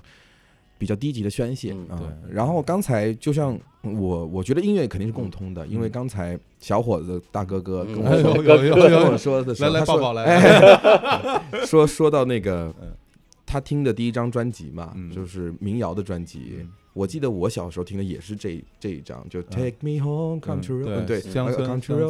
[0.77, 1.97] 比较低级的宣泄嗯啊。
[1.99, 2.33] 对。
[2.33, 5.91] 然后刚才就像我，我觉得音乐肯定是共通的，因为嗯。
[5.91, 10.23] 刚才小伙子大哥哥跟嗯我说哎 呦有有跟我说的时候，来来抱抱来。
[10.23, 12.91] 哎 说说到那个嗯
[13.47, 16.57] 他听的第一张专辑嘛嗯，就是民谣的专辑。
[16.59, 16.69] 嗯。
[16.93, 22.01] 我记得我小时候听的也是这这一张，就 Take Me Home 嗯 Country Road，对对，乡村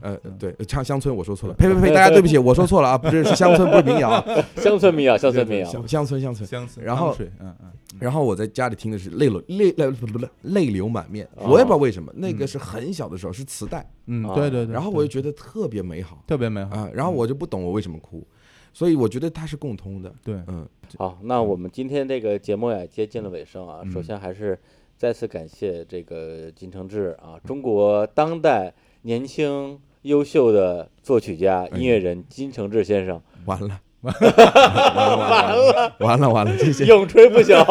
[0.00, 4.08] 呃嗯，对，唱乡村，我说错了，呸呸呸，大家对不起，我说错了啊， 不是是乡村，不是民谣。
[4.08, 4.24] 啊，
[4.56, 6.48] 乡村民谣，乡村民谣，乡乡村乡村。
[6.48, 11.50] 乡村，然后嗯嗯，然后我在家里听的是泪流泪泪不不不泪流满面，哦。
[11.50, 16.24] 我也不知道为什么，那个是很小的时候是磁带，嗯，啊对对对，然后我就对觉得特别美好。
[16.26, 16.74] 特别美好。
[16.74, 18.26] 啊，然后我就不懂我为什么哭，
[18.74, 20.68] 所以我觉得它是共通的，对，嗯，
[20.98, 23.80] 好，那我们今天这个节目也接近了尾声啊。
[23.84, 24.58] 嗯首先还是
[24.98, 33.80] 再次感谢这个金承志啊，中国当代年轻优秀的作曲家、哎音乐人金承志先生，完了。
[34.04, 36.54] 完了完了完了完了！
[36.58, 37.64] 这些 永垂不朽。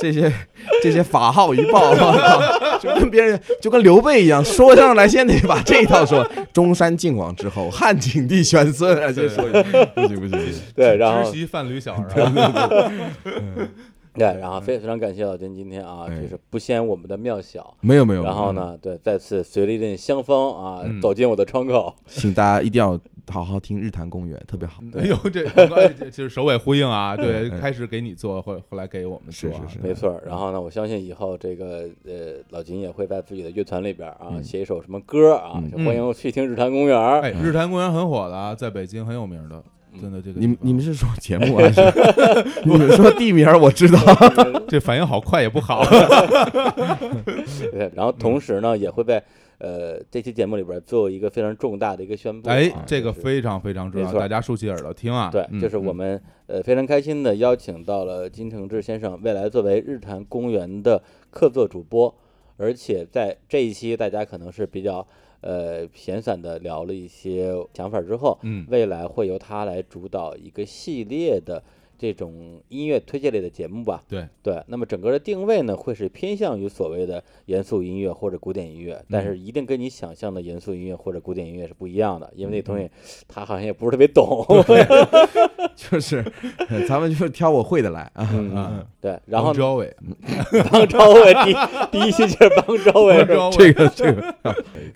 [0.00, 0.32] 这些
[0.82, 6.26] 这些法号一报，我靠，就跟别人就跟刘备一样，说上来先得把这一套说。
[6.52, 9.62] 中山靖王之后，汉景帝玄孙，啊，先说一下，
[9.94, 12.90] 不行不行不行，对，然后知悉范吕小儿啊，
[14.14, 17.76] 对，然后非非常感谢老金今天啊，哎就是不嫌我们的庙小。
[17.80, 18.24] 没有没有。
[18.24, 21.94] 然后呢，对，再次随了一阵香风啊，嗯走进我的窗口。
[22.06, 22.98] 请大家一定要
[23.30, 24.82] 好好听《日坛公园》，特别好。
[24.98, 25.44] 哎呦，这
[26.10, 27.58] 就是首尾呼应啊， 对，哎。
[27.60, 29.86] 开始给你做，后后来给我们做啊，是是是。
[29.86, 34.42] 没错，然后呢，我相信以后这个呃老金也会在自己的乐团里边啊嗯。
[34.42, 36.98] 写一首什么歌啊，欢迎去听日坛公园。
[37.20, 39.62] 哎，日坛公园很火的啊，在北京很有名的，
[40.00, 41.80] 真的这个你们你们是说节目还是
[42.64, 43.46] 你们说地名？
[43.60, 43.98] 我知道。
[44.66, 45.84] 这反应好快也不好，
[47.72, 49.22] 对，然后同时呢，也会在
[49.60, 52.54] 呃这期节目里边做一个非常重大的一个宣布啊。
[52.54, 55.96] 哎，这个非常非常重要，大家竖起耳朵听啊，对，嗯就是我嗯。
[55.96, 62.12] 们呃非常开心的邀请到了金承志先生，未来作为日坛公园的客座主播，
[62.56, 65.06] 而且在这一期大家可能是比较
[65.42, 68.66] 呃闲散的聊了一些想法之后，嗯。
[68.68, 71.62] 未来会由他来主导一个系列的
[72.00, 74.02] 这种音乐推荐类的节目吧。
[74.08, 74.26] 对。
[74.42, 82.90] 对，那么整个的定位呢，会是偏向于所谓的严肃音乐或者古典音乐，但是一定跟你想象的严肃音乐或者古典音乐是不一样的，因为那东西
[83.28, 84.46] 他好像也不是特别懂。
[85.76, 86.24] 就是
[86.68, 88.28] 呃 咱们就是挑我会的来啊。
[88.32, 89.94] 嗯啊，对，然后邦周伟，
[90.72, 94.34] 帮周伟第第一期就是帮周伟这个这个。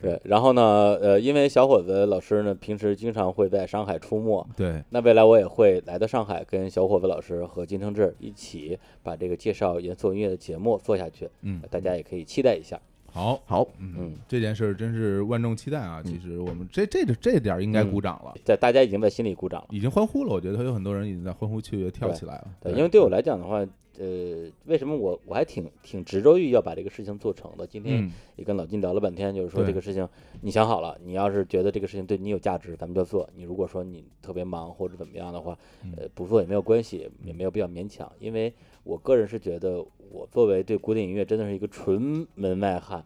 [0.01, 12.81] 对，然后呢，呃，因为小伙子老师呢平时经常会在上海出没，对，那未来我也会来到上海，跟小伙子老师和金承志一起把这个介绍严肃音乐的节目做下去，嗯，大家也可以期待一下。
[13.07, 16.03] 好，好，嗯嗯，这件事儿真是万众期待啊！
[16.05, 19.69] 其实我们这这这点儿应该鼓掌了，在大家已经在心里鼓掌了。
[19.71, 20.33] 已经欢呼了。
[20.33, 22.49] 我觉得有很多人已经在欢呼雀跃跳起来了。
[22.61, 23.65] 对，因为对我来讲的话，
[23.99, 27.65] 呃，为什么我我还挺挺执着于要把这个事情做成的？
[27.67, 30.09] 今天嗯也跟老金聊了半天，就是说这个事情
[30.41, 38.11] 你想好了，你要是觉得这个事情对你有价值，咱们就做；你如果说你特别忙或者怎么样的话，嗯呃，不做也没有关系，也没有必要勉强。
[38.19, 38.53] 因为
[38.83, 43.05] 我个人是觉得，我作为对古典音乐真的是一个纯门外汉，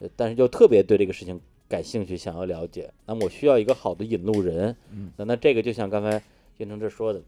[0.00, 4.76] 呃，但是又特别对这个事情感兴趣，想要了解，那么我需要一个好的引路人。
[4.92, 6.22] 嗯，那那这个就像刚才
[6.58, 7.22] 金承志说的。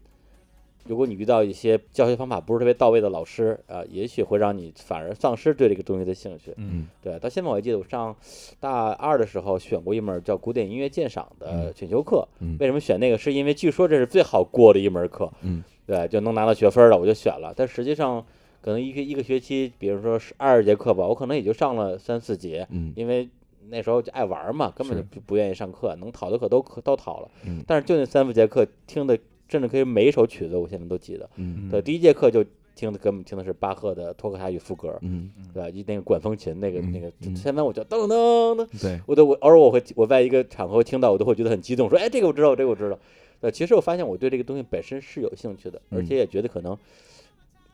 [0.85, 6.53] 如果你遇到一些教学方法不是特别到位的老师啊，也许会让你反而丧失对这个东西的兴趣。
[6.57, 8.15] 嗯对，到现在我还记得我上
[8.59, 12.27] 大二的时候选过一门叫古典音乐鉴赏的选修课。
[12.39, 13.17] 嗯为什么选那个？
[13.17, 15.31] 是因为据说这是最好过的一门课。
[15.41, 17.53] 嗯，对，就能拿到学分了，我就选了。
[17.55, 18.25] 但实际上，
[18.61, 23.29] 可能一个一个学期，比如说是二十节课吧，我可能也就上了三四节，嗯因为
[23.69, 27.29] 那时候就爱玩嘛，根本就不不愿意上课，能逃的课都都逃了。
[27.45, 29.17] 嗯但是就那三四节课听的，
[29.49, 31.29] 甚至可以每一首曲子，我现在都记得。
[31.35, 32.45] 嗯对，第一节课就
[32.75, 35.69] 听的根本听的是巴赫的托克塔与赋格，嗯，对吧？
[35.69, 42.97] 一那个管风琴那个嗯那个，嗯现在我就噔噔噔，对，我都我偶尔我会我在一个场合听到，我都会觉得很激动，说哎这个我知道，这个我知道。
[43.41, 46.77] 呃，其实我发现我对这个东西本身是有兴趣的，而且也觉得可能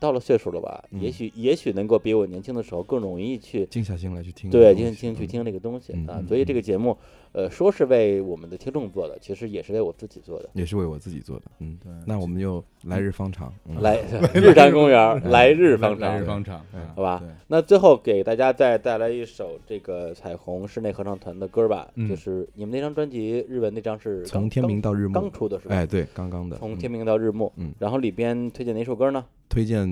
[0.06, 4.52] 到了岁数了吧，也嗯许也许能够比我年轻的时候更容易去静下心来去听。
[4.52, 6.24] 对静下心去听这个东西嗯啊。
[6.28, 6.96] 所以这个节目，
[7.32, 10.50] 呃，说是为我们的听众做的，其实也是为我自己做的。
[10.54, 11.46] 也是为我自己做的。
[11.58, 13.52] 嗯，对那我们就来日方长。
[13.68, 13.98] 嗯来
[14.36, 16.24] 日坛公园， 来日方长来日。
[16.26, 16.64] 方长，
[16.96, 25.30] 好吧对那最后给大家再带来一首这个彩虹室内合唱团的歌吧，嗯就是你们那张专辑日文那张是刚从天明到日暮刚暮。
[25.32, 25.76] 出的是吧？
[25.76, 26.56] 哎，对，刚刚的。
[26.58, 27.52] 嗯从天明到日暮。
[27.58, 29.24] 嗯然后里边推荐哪首歌呢？
[29.50, 29.88] 推荐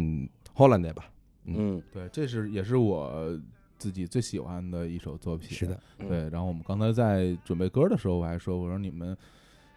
[0.55, 1.09] Holland 吧。
[1.45, 3.39] 嗯嗯，对，这是也是我
[3.77, 5.49] 自己最喜欢的一首作品。
[5.49, 6.29] 是的，嗯对。
[6.29, 9.17] 然后我们刚才在准备歌的时候，我还说，我说你们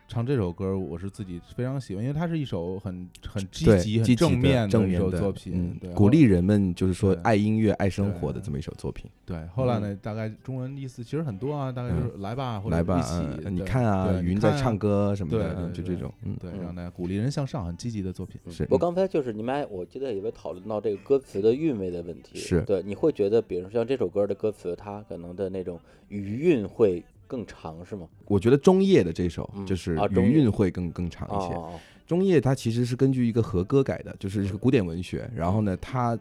[0.09, 9.11] 唱这首歌，我是自己非常喜欢，因为它是一首很很积，极、很正面的一首作品嗯，鼓励人们就是说爱音乐、爱生活的这么一首作品。
[9.25, 18.41] 对，后来呢，大概中文意思其实很多啊，大概就是来吧，或者嗯来吧一，起，嗯，你看啊，云在唱歌什么的，就这种，嗯，对，嗯让大家鼓励人向上，很积极的作品。
[18.49, 22.39] 是我刚才就是你们，我记得也有讨论到这个歌词的韵味的问题。
[22.39, 28.09] 是对，你会觉得，比如说像这首歌的歌词，它可能的那种余韵会更长，是吗？
[28.27, 31.55] 我觉得中叶的这首嗯就是余韵会更更长一些。
[31.55, 35.29] 哦，中叶它其实是根据一个和歌改的，就是一个古典文学。
[35.35, 36.19] 然后呢，它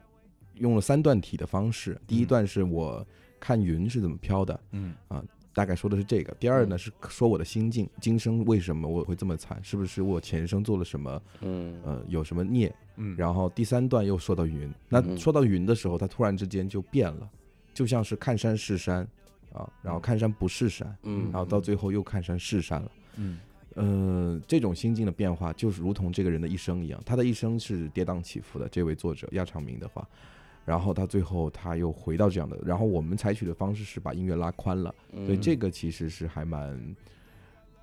[0.56, 2.00] 用了三段体的方式。
[2.08, 3.06] 第一嗯段是我
[3.40, 5.24] 看云是怎么飘的，嗯啊
[5.54, 6.34] 大概说的是这个。
[6.40, 9.58] 第二呢嗯是说我的心境，今生为什么我会这么惨？
[9.64, 11.22] 是不是我前生做了什么？
[11.42, 12.74] 嗯呃，有什么孽？
[12.98, 17.30] 嗯，然后第三段又说到云，那嗯说到云的时候，它突然之间就变了，
[17.74, 19.08] 就像是看山是山
[19.56, 22.92] 啊，然后看山不是山，嗯然后到最后又看山是山了。
[23.18, 23.40] 嗯
[23.76, 28.70] 呃，这种心境的变化，就是如同这个人的一生一样，他的一生是跌宕起伏的。
[28.70, 30.08] 这位作者亚长明的话，
[30.64, 36.96] 然后他最后他又回到这样的，然后我们采取的方式是把音乐拉宽了，嗯，所以这个其实是还蛮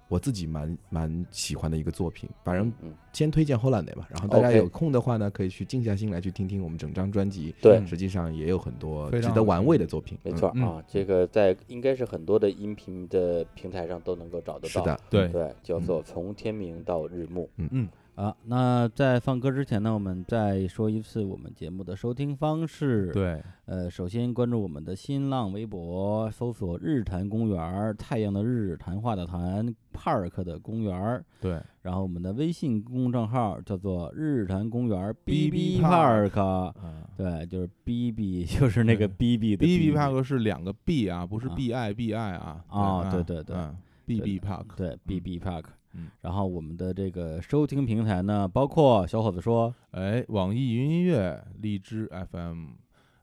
[0.08, 2.28] 我自己蛮蛮喜欢的一个作品。
[2.44, 7.54] 反正嗯，先推荐 Holland 吧，然后大家有空的话呢，可以去静下心来去听听我们整张专辑。
[7.60, 10.18] 对嗯实际上也有很多值得玩味的作品。
[10.22, 14.68] 没错嗯啊，这个在应该是很多的音频的平台上都能够找嗯，得到。
[14.68, 17.48] 是的，对对，叫做从天明到日暮。
[17.56, 31.24] 嗯嗯啊，那在放歌之前呢，我们再说一次我们节目的收听方式。，对，呃，首先关注我们的新浪微博，搜索“日坛公园儿”，太阳的日，谈话的谈，park 的公园儿。
[31.40, 36.74] 对，然后我们的微信公众号叫做“日坛公园儿 BB BB Park Park”，啊
[37.16, 42.62] 对，就是 BB，就是那个 BB 的 B B Park 是两个 B 啊，不是啊 B I B I 啊。
[42.68, 43.56] 啊对对对对
[44.04, 44.66] ，B B Park。
[44.76, 45.64] 对 BB Park。
[45.94, 46.08] 嗯。
[46.20, 52.66] 然后我们的这个收听平台呢，包括小伙子说，哎，网易云音乐、荔枝 FM、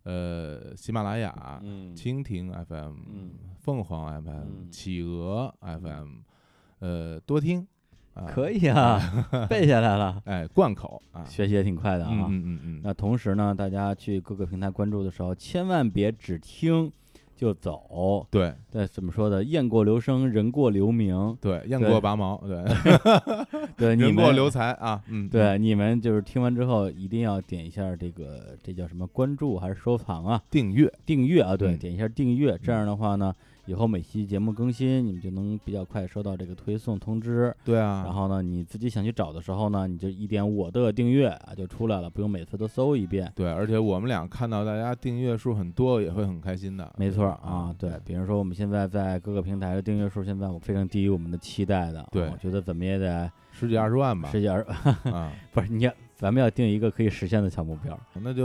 [0.04, 1.96] 呃，喜马拉雅、嗯。
[1.96, 3.32] 蜻蜓 FM、嗯。
[3.60, 4.72] 凤凰 FM、嗯。
[4.72, 6.08] 企鹅 FM、
[6.80, 7.68] 呃，多听
[8.14, 9.00] 啊，可以啊，
[9.50, 12.12] 背下来了，哎，贯口啊，学习也挺快的啊。
[12.12, 16.92] 嗯嗯嗯嗯，那同时呢，大家去各个平台关注的时候，千万别只听
[17.40, 18.28] 就走。
[18.30, 19.42] 对对，怎么说的？
[19.46, 21.38] 雁过留声，人过留名。
[21.40, 22.66] 对，雁过拔毛，对，
[23.78, 29.08] 对，人过留财啊，嗯，对你们就是听完之后一定要点一下这个，这叫什么？
[29.08, 30.44] 关注还是收藏啊？
[30.52, 33.34] 订阅，订阅啊，对，嗯点一下订阅，这样的话呢，
[33.70, 37.56] 以后每期节目更新，你们就能比较快收到这个推送通知。
[37.64, 43.32] 对啊，然后呢，你自己想去找的时候呢，你就一点我的订阅啊，就出来了，不用每次都搜一遍。
[43.36, 46.92] 对，而且我们俩看到大家订阅数很多，也会很开心的。
[46.98, 52.04] 没错儿啊啊，对，比如说我们现在在各个平台的订阅数，现在我非常低于我们的期待的。
[52.12, 54.64] 对我觉得怎么也得十几二十万吧十，几二，
[55.14, 58.44] 啊，不是你要，咱们要定一个可以实现的小目标，那就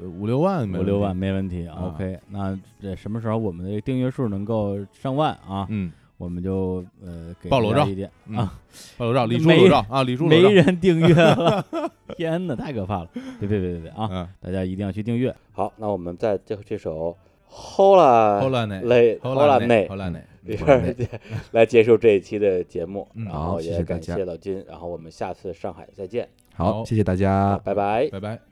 [0.00, 1.68] 呃五六万没问题，五六万没问题。
[1.68, 5.64] 啊 OK，那这什么时候我们的订阅数能够上万啊？
[5.70, 8.58] 嗯，我们就呃给报裸照一点嗯啊，
[8.98, 11.64] 报裸照，李叔没裸照啊，李叔裸没，人订阅了，
[12.18, 13.10] 天哪，太可怕了！
[13.38, 14.08] 别别别别别啊！
[14.10, 15.32] 嗯，大家一定要去订阅。
[15.52, 17.16] 好，那我们在最后这首
[17.48, 20.94] Hola 后来呢，嘞后 Hola 来内后来呢，里边儿
[21.52, 27.58] 来结束这一期的节目，嗯然后也感谢老金，然后我们下次上海再见，好，好谢谢大家。
[27.64, 28.08] 拜拜。
[28.10, 28.51] 拜拜。